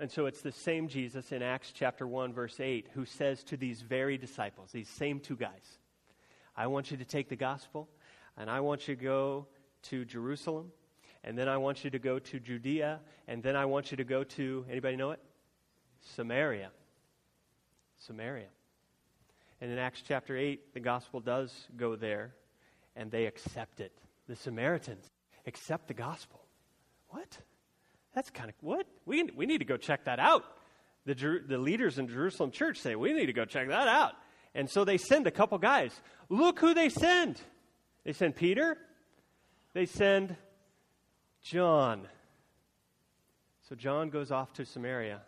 And 0.00 0.10
so 0.10 0.26
it's 0.26 0.40
the 0.40 0.50
same 0.50 0.88
Jesus 0.88 1.30
in 1.30 1.40
Acts 1.40 1.70
chapter 1.72 2.06
1, 2.06 2.32
verse 2.32 2.58
8, 2.58 2.88
who 2.94 3.04
says 3.04 3.44
to 3.44 3.56
these 3.56 3.80
very 3.80 4.18
disciples, 4.18 4.72
these 4.72 4.88
same 4.88 5.20
two 5.20 5.36
guys, 5.36 5.78
I 6.56 6.66
want 6.66 6.90
you 6.90 6.96
to 6.96 7.04
take 7.04 7.28
the 7.28 7.36
gospel 7.36 7.88
and 8.36 8.50
I 8.50 8.60
want 8.60 8.88
you 8.88 8.96
to 8.96 9.02
go 9.02 9.46
to 9.82 10.04
Jerusalem, 10.04 10.72
and 11.22 11.38
then 11.38 11.48
I 11.48 11.58
want 11.58 11.84
you 11.84 11.90
to 11.90 11.98
go 11.98 12.18
to 12.18 12.40
Judea, 12.40 13.00
and 13.28 13.42
then 13.42 13.54
I 13.54 13.66
want 13.66 13.90
you 13.90 13.98
to 13.98 14.04
go 14.04 14.24
to, 14.24 14.64
anybody 14.68 14.96
know 14.96 15.12
it? 15.12 15.20
Samaria. 16.00 16.70
Samaria. 18.06 18.48
And 19.60 19.70
in 19.70 19.78
Acts 19.78 20.02
chapter 20.06 20.36
8, 20.36 20.74
the 20.74 20.80
gospel 20.80 21.20
does 21.20 21.52
go 21.76 21.96
there, 21.96 22.34
and 22.96 23.10
they 23.10 23.26
accept 23.26 23.80
it. 23.80 23.92
The 24.28 24.36
Samaritans 24.36 25.10
accept 25.46 25.88
the 25.88 25.94
gospel. 25.94 26.40
What? 27.08 27.38
That's 28.14 28.30
kind 28.30 28.48
of, 28.48 28.54
what? 28.60 28.86
We, 29.06 29.24
we 29.34 29.46
need 29.46 29.58
to 29.58 29.64
go 29.64 29.76
check 29.76 30.04
that 30.04 30.18
out. 30.18 30.44
The, 31.06 31.42
the 31.46 31.58
leaders 31.58 31.98
in 31.98 32.08
Jerusalem 32.08 32.50
church 32.50 32.78
say, 32.78 32.94
we 32.94 33.12
need 33.12 33.26
to 33.26 33.32
go 33.32 33.44
check 33.44 33.68
that 33.68 33.88
out. 33.88 34.12
And 34.54 34.70
so 34.70 34.84
they 34.84 34.98
send 34.98 35.26
a 35.26 35.30
couple 35.30 35.58
guys. 35.58 35.92
Look 36.28 36.60
who 36.60 36.74
they 36.74 36.88
send. 36.88 37.40
They 38.04 38.12
send 38.12 38.36
Peter 38.36 38.78
they 39.74 39.86
send 39.86 40.36
John. 41.42 42.06
So 43.68 43.74
John 43.74 44.08
goes 44.08 44.30
off 44.30 44.52
to 44.54 44.64
Samaria 44.64 45.20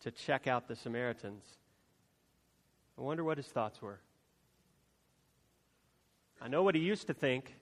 to 0.00 0.10
check 0.10 0.46
out 0.46 0.66
the 0.66 0.74
Samaritans. 0.74 1.44
I 2.98 3.02
wonder 3.02 3.24
what 3.24 3.36
his 3.36 3.46
thoughts 3.46 3.80
were. 3.82 4.00
I 6.40 6.48
know 6.48 6.62
what 6.62 6.74
he 6.74 6.80
used 6.80 7.06
to 7.08 7.14
think, 7.14 7.56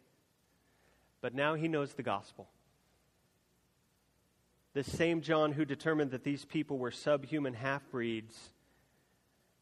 but 1.21 1.35
now 1.35 1.55
he 1.55 1.69
knows 1.69 1.95
the 1.95 2.03
gospel. 2.03 2.49
This 4.75 4.91
same 4.91 5.21
John 5.21 5.53
who 5.53 5.65
determined 5.65 6.11
that 6.11 6.25
these 6.25 6.45
people 6.45 6.79
were 6.79 6.91
subhuman 6.91 7.55
half 7.55 7.89
breeds 7.91 8.51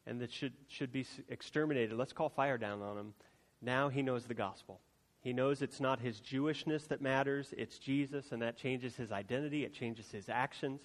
and 0.06 0.20
that 0.20 0.32
should, 0.32 0.54
should 0.68 0.92
be 0.92 1.06
exterminated, 1.28 1.96
let's 1.96 2.12
call 2.12 2.28
fire 2.28 2.58
down 2.58 2.82
on 2.82 2.96
them. 2.96 3.14
Now 3.61 3.88
he 3.88 4.02
knows 4.02 4.24
the 4.24 4.35
gospel. 4.35 4.80
He 5.20 5.32
knows 5.32 5.62
it's 5.62 5.80
not 5.80 6.00
his 6.00 6.20
Jewishness 6.20 6.88
that 6.88 7.00
matters, 7.00 7.54
it's 7.56 7.78
Jesus, 7.78 8.32
and 8.32 8.42
that 8.42 8.56
changes 8.56 8.96
his 8.96 9.12
identity, 9.12 9.64
it 9.64 9.72
changes 9.72 10.11
his 10.11 10.28
actions. 10.28 10.80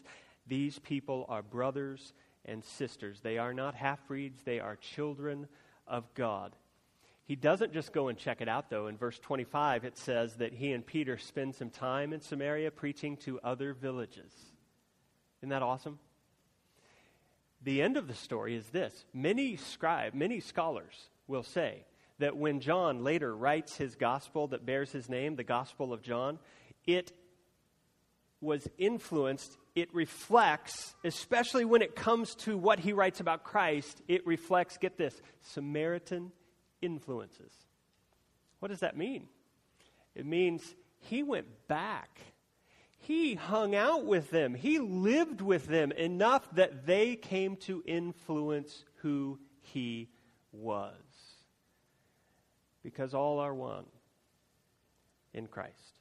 These 0.48 0.80
people 0.80 1.26
are 1.30 1.42
brothers 1.42 2.14
and 2.46 2.64
sisters. 2.64 3.20
They 3.22 3.38
are 3.38 3.54
not 3.54 3.76
half 3.76 4.06
breeds, 4.08 4.42
they 4.44 4.60
are 4.60 4.76
children 4.76 5.48
of 5.88 6.14
God. 6.14 6.56
He 7.26 7.36
doesn't 7.36 7.74
just 7.74 7.92
go 7.92 8.08
and 8.08 8.18
check 8.18 8.40
it 8.40 8.48
out, 8.48 8.70
though. 8.70 8.88
In 8.88 8.98
verse 8.98 9.20
25, 9.20 9.84
it 9.84 9.98
says 9.98 10.36
that 10.36 10.54
he 10.54 10.72
and 10.72 10.86
Peter 10.86 11.18
spend 11.18 11.56
some 11.56 11.70
time 11.70 12.14
in 12.14 12.22
Samaria 12.22 12.72
preaching 12.72 13.18
to 13.18 13.40
other 13.44 13.74
villages. 13.74 14.32
Isn't 15.42 15.50
that 15.50 15.62
awesome? 15.62 16.00
The 17.64 17.82
end 17.82 17.98
of 17.98 18.08
the 18.08 18.14
story 18.14 18.56
is 18.56 18.68
this 18.70 19.06
many 19.14 19.58
scribe, 19.58 20.14
many 20.14 20.40
scholars 20.40 21.10
will 21.28 21.44
say 21.44 21.84
that 22.20 22.38
when 22.38 22.60
John 22.60 23.04
later 23.04 23.36
writes 23.36 23.76
his 23.76 23.96
gospel 23.96 24.48
that 24.48 24.66
bears 24.66 24.92
his 24.92 25.10
name, 25.10 25.36
the 25.36 25.44
Gospel 25.44 25.94
of 25.94 26.02
John, 26.02 26.40
it 26.86 27.12
was 28.42 28.68
influenced, 28.78 29.58
it 29.78 29.94
reflects, 29.94 30.96
especially 31.04 31.64
when 31.64 31.84
it 31.84 31.96
comes 31.96 32.34
to 32.34 32.58
what 32.58 32.80
he 32.80 32.94
writes 32.94 33.20
about 33.20 33.44
Christ, 33.44 34.02
it 34.08 34.26
reflects, 34.26 34.80
get 34.80 34.98
this, 34.98 35.22
Samaritan 35.42 36.32
influences. 36.82 37.54
What 38.58 38.70
does 38.70 38.80
that 38.80 38.98
mean? 38.98 39.28
It 40.16 40.26
means 40.26 40.76
he 40.98 41.22
went 41.22 41.46
back. 41.68 42.20
He 42.98 43.36
hung 43.36 43.76
out 43.76 44.04
with 44.04 44.32
them. 44.32 44.56
He 44.56 44.80
lived 44.80 45.42
with 45.42 45.68
them 45.68 45.92
enough 45.92 46.50
that 46.56 46.88
they 46.88 47.16
came 47.16 47.56
to 47.58 47.84
influence 47.86 48.84
who 49.04 49.38
he 49.62 50.10
was 50.52 50.96
because 52.82 53.14
all 53.14 53.38
are 53.38 53.54
one 53.54 53.86
in 55.36 55.46
Christ. 55.46 56.00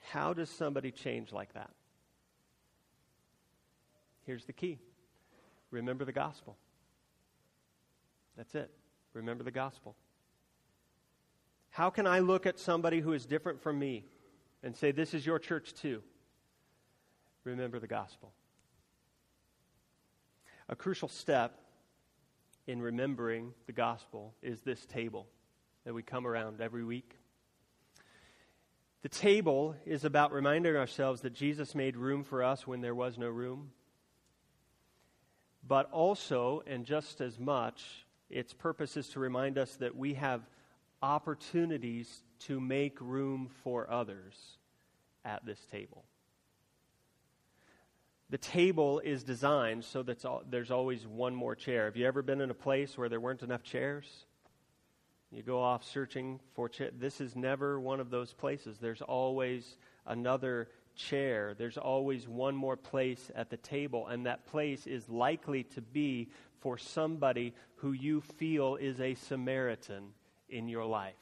How 0.00 0.32
does 0.32 0.50
somebody 0.50 0.90
change 0.90 1.32
like 1.32 1.52
that? 1.52 1.70
Here's 4.28 4.44
the 4.44 4.52
key 4.52 4.78
remember 5.70 6.04
the 6.04 6.12
gospel. 6.12 6.58
That's 8.36 8.54
it. 8.54 8.70
Remember 9.14 9.42
the 9.42 9.50
gospel. 9.50 9.96
How 11.70 11.88
can 11.88 12.06
I 12.06 12.18
look 12.18 12.44
at 12.44 12.58
somebody 12.58 13.00
who 13.00 13.14
is 13.14 13.24
different 13.24 13.62
from 13.62 13.78
me 13.78 14.04
and 14.62 14.76
say, 14.76 14.92
This 14.92 15.14
is 15.14 15.24
your 15.24 15.38
church 15.38 15.72
too? 15.72 16.02
Remember 17.44 17.78
the 17.78 17.86
gospel. 17.86 18.34
A 20.68 20.76
crucial 20.76 21.08
step 21.08 21.58
in 22.66 22.82
remembering 22.82 23.54
the 23.64 23.72
gospel 23.72 24.34
is 24.42 24.60
this 24.60 24.84
table 24.84 25.26
that 25.86 25.94
we 25.94 26.02
come 26.02 26.26
around 26.26 26.60
every 26.60 26.84
week. 26.84 27.16
The 29.00 29.08
table 29.08 29.74
is 29.86 30.04
about 30.04 30.32
reminding 30.32 30.76
ourselves 30.76 31.22
that 31.22 31.32
Jesus 31.32 31.74
made 31.74 31.96
room 31.96 32.24
for 32.24 32.42
us 32.42 32.66
when 32.66 32.82
there 32.82 32.94
was 32.94 33.16
no 33.16 33.28
room. 33.28 33.70
But 35.68 35.90
also, 35.92 36.62
and 36.66 36.86
just 36.86 37.20
as 37.20 37.38
much, 37.38 38.06
its 38.30 38.54
purpose 38.54 38.96
is 38.96 39.10
to 39.10 39.20
remind 39.20 39.58
us 39.58 39.76
that 39.76 39.94
we 39.94 40.14
have 40.14 40.40
opportunities 41.02 42.22
to 42.40 42.58
make 42.58 42.98
room 43.00 43.50
for 43.62 43.88
others 43.90 44.58
at 45.26 45.44
this 45.44 45.60
table. 45.70 46.04
The 48.30 48.38
table 48.38 49.00
is 49.00 49.22
designed 49.22 49.84
so 49.84 50.02
that 50.02 50.24
there's 50.50 50.70
always 50.70 51.06
one 51.06 51.34
more 51.34 51.54
chair. 51.54 51.84
Have 51.84 51.96
you 51.96 52.06
ever 52.06 52.22
been 52.22 52.40
in 52.40 52.50
a 52.50 52.54
place 52.54 52.96
where 52.96 53.08
there 53.08 53.20
weren't 53.20 53.42
enough 53.42 53.62
chairs? 53.62 54.26
You 55.30 55.42
go 55.42 55.60
off 55.60 55.84
searching 55.84 56.40
for 56.54 56.68
chairs. 56.68 56.94
This 56.98 57.20
is 57.20 57.36
never 57.36 57.78
one 57.78 58.00
of 58.00 58.08
those 58.08 58.32
places. 58.32 58.78
There's 58.78 59.02
always 59.02 59.76
another 60.06 60.68
chair, 60.98 61.54
there's 61.56 61.78
always 61.78 62.28
one 62.28 62.54
more 62.54 62.76
place 62.76 63.30
at 63.34 63.48
the 63.48 63.56
table, 63.56 64.06
and 64.08 64.26
that 64.26 64.46
place 64.46 64.86
is 64.86 65.08
likely 65.08 65.62
to 65.62 65.80
be 65.80 66.28
for 66.60 66.76
somebody 66.76 67.54
who 67.76 67.92
you 67.92 68.20
feel 68.20 68.76
is 68.76 69.00
a 69.00 69.14
Samaritan 69.14 70.12
in 70.50 70.68
your 70.68 70.84
life. 70.84 71.14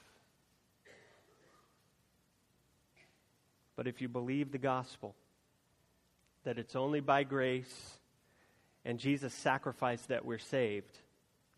But 3.76 3.86
if 3.86 4.00
you 4.00 4.08
believe 4.08 4.50
the 4.50 4.58
gospel, 4.58 5.14
that 6.44 6.58
it's 6.58 6.74
only 6.74 7.00
by 7.00 7.24
grace 7.24 7.98
and 8.84 8.98
Jesus' 8.98 9.34
sacrifice 9.34 10.00
that 10.06 10.24
we're 10.24 10.38
saved, 10.38 10.98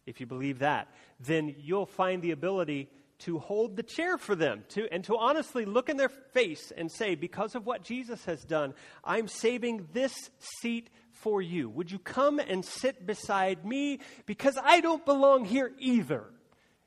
if 0.07 0.21
you 0.21 0.27
believe 0.27 0.59
that, 0.61 0.89
then 1.21 1.55
you'll 1.59 1.87
find 1.87 2.21
the 2.23 2.33
ability 2.33 2.89
to 3.21 3.39
hold 3.39 3.77
the 3.77 3.83
chair 3.83 4.17
for 4.17 4.35
them 4.35 4.65
to, 4.71 4.87
and 4.93 5.03
to 5.05 5.17
honestly 5.17 5.65
look 5.65 5.89
in 5.89 5.97
their 5.97 6.09
face 6.09 6.73
and 6.77 6.91
say, 6.91 7.15
Because 7.15 7.55
of 7.55 7.67
what 7.67 7.83
Jesus 7.83 8.25
has 8.27 8.45
done, 8.45 8.75
I'm 9.05 9.29
saving 9.29 9.89
this 9.93 10.31
seat 10.61 10.89
for 11.13 11.43
you. 11.43 11.69
Would 11.71 11.91
you 11.91 11.99
come 11.99 12.39
and 12.39 12.65
sit 12.65 13.07
beside 13.07 13.65
me? 13.65 14.01
Because 14.27 14.57
I 14.63 14.81
don't 14.81 15.05
belong 15.05 15.45
here 15.45 15.73
either. 15.79 16.25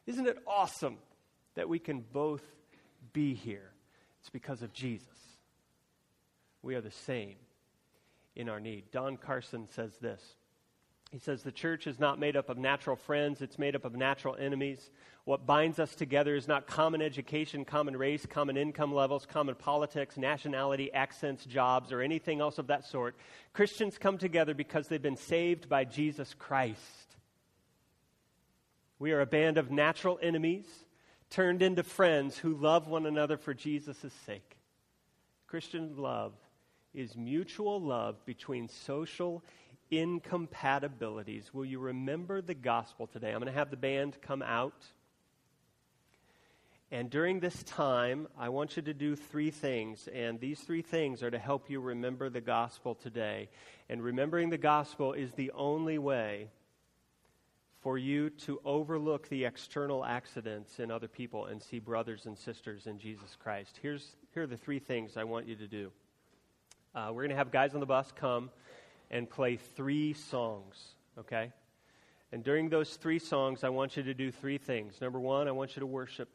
Isn't 0.05 0.27
it 0.27 0.37
awesome 0.47 0.97
that 1.55 1.69
we 1.69 1.79
can 1.79 2.03
both 2.13 2.43
be 3.13 3.33
here? 3.33 3.71
It's 4.21 4.29
because 4.29 4.61
of 4.61 4.71
Jesus. 4.73 5.07
We 6.61 6.75
are 6.75 6.81
the 6.81 6.91
same 6.91 7.35
in 8.35 8.49
our 8.49 8.59
need. 8.59 8.91
Don 8.91 9.17
Carson 9.17 9.67
says 9.67 9.91
this. 9.99 10.21
He 11.11 11.19
says 11.19 11.43
the 11.43 11.51
church 11.51 11.87
is 11.87 11.99
not 11.99 12.19
made 12.19 12.37
up 12.37 12.49
of 12.49 12.57
natural 12.57 12.95
friends, 12.95 13.41
it's 13.41 13.59
made 13.59 13.75
up 13.75 13.83
of 13.83 13.95
natural 13.95 14.35
enemies. 14.37 14.89
What 15.25 15.45
binds 15.45 15.77
us 15.77 15.93
together 15.93 16.35
is 16.35 16.47
not 16.47 16.67
common 16.67 17.01
education, 17.01 17.65
common 17.65 17.97
race, 17.97 18.25
common 18.25 18.55
income 18.55 18.93
levels, 18.93 19.25
common 19.25 19.55
politics, 19.55 20.17
nationality, 20.17 20.91
accents, 20.93 21.45
jobs, 21.45 21.91
or 21.91 22.01
anything 22.01 22.39
else 22.39 22.57
of 22.57 22.67
that 22.67 22.85
sort. 22.85 23.17
Christians 23.51 23.97
come 23.97 24.17
together 24.17 24.53
because 24.53 24.87
they've 24.87 25.01
been 25.01 25.17
saved 25.17 25.67
by 25.67 25.83
Jesus 25.83 26.33
Christ. 26.33 26.79
We 28.97 29.11
are 29.11 29.21
a 29.21 29.25
band 29.25 29.57
of 29.57 29.69
natural 29.69 30.17
enemies 30.21 30.65
turned 31.29 31.61
into 31.61 31.83
friends 31.83 32.37
who 32.37 32.55
love 32.55 32.87
one 32.87 33.05
another 33.05 33.37
for 33.37 33.53
Jesus' 33.53 34.13
sake. 34.25 34.57
Christian 35.45 35.97
love 35.97 36.33
is 36.93 37.15
mutual 37.15 37.81
love 37.81 38.23
between 38.25 38.67
social 38.67 39.43
incompatibilities. 39.91 41.53
Will 41.53 41.65
you 41.65 41.79
remember 41.79 42.41
the 42.41 42.53
gospel 42.53 43.05
today? 43.05 43.31
I'm 43.31 43.39
going 43.39 43.51
to 43.51 43.59
have 43.59 43.69
the 43.69 43.77
band 43.77 44.17
come 44.21 44.41
out. 44.41 44.85
And 46.93 47.09
during 47.09 47.39
this 47.39 47.63
time, 47.63 48.27
I 48.37 48.49
want 48.49 48.75
you 48.75 48.81
to 48.83 48.93
do 48.93 49.15
three 49.15 49.51
things. 49.51 50.09
And 50.13 50.39
these 50.39 50.59
three 50.59 50.81
things 50.81 51.21
are 51.23 51.31
to 51.31 51.39
help 51.39 51.69
you 51.69 51.79
remember 51.79 52.29
the 52.29 52.41
gospel 52.41 52.95
today. 52.95 53.49
And 53.89 54.01
remembering 54.01 54.49
the 54.49 54.57
gospel 54.57 55.13
is 55.13 55.33
the 55.33 55.51
only 55.51 55.97
way 55.97 56.49
for 57.81 57.97
you 57.97 58.29
to 58.29 58.59
overlook 58.63 59.27
the 59.29 59.45
external 59.45 60.05
accidents 60.05 60.79
in 60.79 60.91
other 60.91 61.07
people 61.07 61.47
and 61.47 61.61
see 61.61 61.79
brothers 61.79 62.25
and 62.25 62.37
sisters 62.37 62.87
in 62.87 62.99
Jesus 62.99 63.35
Christ. 63.41 63.79
Here's, 63.81 64.15
here 64.33 64.43
are 64.43 64.47
the 64.47 64.57
three 64.57 64.79
things 64.79 65.17
I 65.17 65.23
want 65.23 65.47
you 65.47 65.55
to 65.55 65.67
do. 65.67 65.91
Uh, 66.93 67.07
we're 67.07 67.23
going 67.23 67.29
to 67.29 67.37
have 67.37 67.51
guys 67.51 67.73
on 67.73 67.79
the 67.79 67.85
bus 67.85 68.11
come 68.15 68.51
and 69.11 69.29
play 69.29 69.57
three 69.57 70.13
songs, 70.13 70.95
okay? 71.19 71.51
And 72.31 72.43
during 72.43 72.69
those 72.69 72.95
three 72.95 73.19
songs, 73.19 73.63
I 73.63 73.69
want 73.69 73.97
you 73.97 74.03
to 74.03 74.13
do 74.13 74.31
three 74.31 74.57
things. 74.57 75.01
Number 75.01 75.19
one, 75.19 75.47
I 75.47 75.51
want 75.51 75.75
you 75.75 75.81
to 75.81 75.85
worship. 75.85 76.29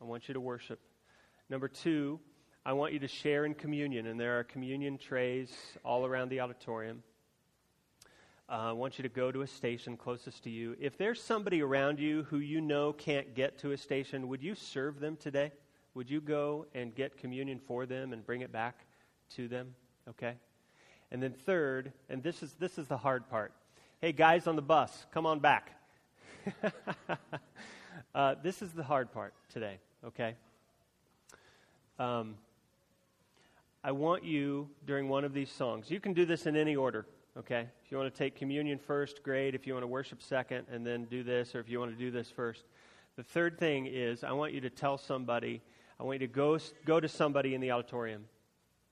I 0.00 0.04
want 0.04 0.28
you 0.28 0.34
to 0.34 0.40
worship. 0.40 0.78
Number 1.48 1.66
two, 1.66 2.20
I 2.64 2.74
want 2.74 2.92
you 2.92 2.98
to 2.98 3.08
share 3.08 3.46
in 3.46 3.54
communion, 3.54 4.06
and 4.06 4.20
there 4.20 4.38
are 4.38 4.44
communion 4.44 4.98
trays 4.98 5.50
all 5.82 6.04
around 6.04 6.28
the 6.28 6.40
auditorium. 6.40 7.02
Uh, 8.50 8.68
I 8.68 8.72
want 8.72 8.98
you 8.98 9.02
to 9.02 9.08
go 9.08 9.32
to 9.32 9.40
a 9.40 9.46
station 9.46 9.96
closest 9.96 10.44
to 10.44 10.50
you. 10.50 10.76
If 10.78 10.98
there's 10.98 11.22
somebody 11.22 11.62
around 11.62 11.98
you 11.98 12.24
who 12.24 12.38
you 12.38 12.60
know 12.60 12.92
can't 12.92 13.34
get 13.34 13.58
to 13.60 13.72
a 13.72 13.78
station, 13.78 14.28
would 14.28 14.42
you 14.42 14.54
serve 14.54 15.00
them 15.00 15.16
today? 15.16 15.52
Would 15.94 16.10
you 16.10 16.20
go 16.20 16.66
and 16.74 16.94
get 16.94 17.16
communion 17.16 17.58
for 17.58 17.86
them 17.86 18.12
and 18.12 18.26
bring 18.26 18.42
it 18.42 18.52
back 18.52 18.84
to 19.36 19.48
them? 19.48 19.74
Okay? 20.08 20.34
And 21.12 21.22
then 21.22 21.32
third, 21.32 21.92
and 22.08 22.22
this 22.22 22.42
is 22.42 22.52
this 22.54 22.78
is 22.78 22.86
the 22.86 22.96
hard 22.96 23.28
part. 23.28 23.52
Hey 24.00 24.12
guys 24.12 24.46
on 24.46 24.56
the 24.56 24.62
bus, 24.62 25.06
come 25.12 25.26
on 25.26 25.40
back. 25.40 25.76
uh, 28.14 28.36
this 28.42 28.62
is 28.62 28.70
the 28.72 28.84
hard 28.84 29.12
part 29.12 29.34
today. 29.52 29.78
Okay. 30.06 30.34
Um, 31.98 32.36
I 33.82 33.92
want 33.92 34.24
you 34.24 34.68
during 34.86 35.08
one 35.08 35.24
of 35.24 35.34
these 35.34 35.50
songs. 35.50 35.90
You 35.90 36.00
can 36.00 36.12
do 36.12 36.24
this 36.24 36.46
in 36.46 36.56
any 36.56 36.76
order. 36.76 37.06
Okay. 37.36 37.66
If 37.84 37.90
you 37.90 37.98
want 37.98 38.12
to 38.12 38.16
take 38.16 38.36
communion 38.36 38.78
first, 38.78 39.22
great. 39.24 39.54
If 39.54 39.66
you 39.66 39.72
want 39.72 39.82
to 39.82 39.88
worship 39.88 40.22
second, 40.22 40.66
and 40.70 40.86
then 40.86 41.06
do 41.06 41.24
this, 41.24 41.54
or 41.54 41.60
if 41.60 41.68
you 41.68 41.80
want 41.80 41.90
to 41.90 41.98
do 41.98 42.10
this 42.12 42.30
first. 42.30 42.64
The 43.16 43.24
third 43.24 43.58
thing 43.58 43.86
is 43.86 44.22
I 44.22 44.32
want 44.32 44.52
you 44.52 44.60
to 44.60 44.70
tell 44.70 44.96
somebody. 44.96 45.60
I 45.98 46.04
want 46.04 46.20
you 46.20 46.28
to 46.28 46.32
go 46.32 46.58
go 46.84 47.00
to 47.00 47.08
somebody 47.08 47.54
in 47.54 47.60
the 47.60 47.72
auditorium 47.72 48.26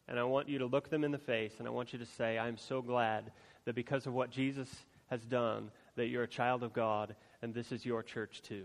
and 0.09 0.18
I 0.18 0.25
want 0.25 0.49
you 0.49 0.59
to 0.59 0.66
look 0.66 0.88
them 0.88 1.05
in 1.05 1.11
the 1.11 1.18
face 1.18 1.55
and 1.59 1.68
I 1.68 1.71
want 1.71 1.92
you 1.92 1.99
to 1.99 2.07
say, 2.07 2.38
I'm 2.38 2.57
so 2.57 2.81
glad 2.81 3.31
that 3.66 3.75
because 3.75 4.07
of 4.07 4.14
what 4.14 4.31
Jesus 4.31 4.68
has 5.11 5.23
done, 5.25 5.71
that 5.97 6.07
you're 6.07 6.23
a 6.23 6.29
child 6.29 6.62
of 6.62 6.73
God 6.73 7.14
and 7.42 7.53
this 7.53 7.71
is 7.73 7.85
your 7.85 8.03
church 8.03 8.40
too. 8.42 8.64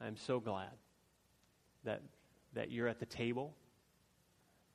I'm 0.00 0.16
so 0.16 0.38
glad 0.38 0.70
that, 1.84 2.00
that 2.54 2.70
you're 2.70 2.86
at 2.86 3.00
the 3.00 3.06
table, 3.06 3.52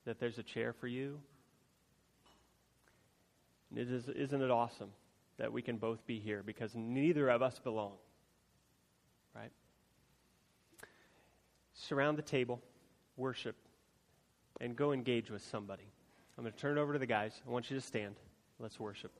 that 0.04 0.20
there's 0.20 0.38
a 0.38 0.42
chair 0.42 0.74
for 0.74 0.86
you. 0.86 1.18
And 3.70 3.78
it 3.78 3.90
is, 3.90 4.08
isn't 4.08 4.42
it 4.42 4.50
awesome 4.50 4.90
that 5.38 5.50
we 5.50 5.62
can 5.62 5.78
both 5.78 6.06
be 6.06 6.18
here 6.18 6.42
because 6.44 6.74
neither 6.74 7.30
of 7.30 7.40
us 7.40 7.58
belong? 7.58 7.92
Right? 9.34 9.52
Surround 11.72 12.18
the 12.18 12.22
table, 12.22 12.60
worship 13.16 13.56
and 14.60 14.76
go 14.76 14.92
engage 14.92 15.30
with 15.30 15.42
somebody. 15.42 15.90
I'm 16.36 16.44
going 16.44 16.52
to 16.52 16.58
turn 16.58 16.78
it 16.78 16.80
over 16.80 16.92
to 16.92 16.98
the 16.98 17.06
guys. 17.06 17.42
I 17.46 17.50
want 17.50 17.70
you 17.70 17.76
to 17.76 17.84
stand. 17.84 18.16
Let's 18.58 18.78
worship. 18.78 19.12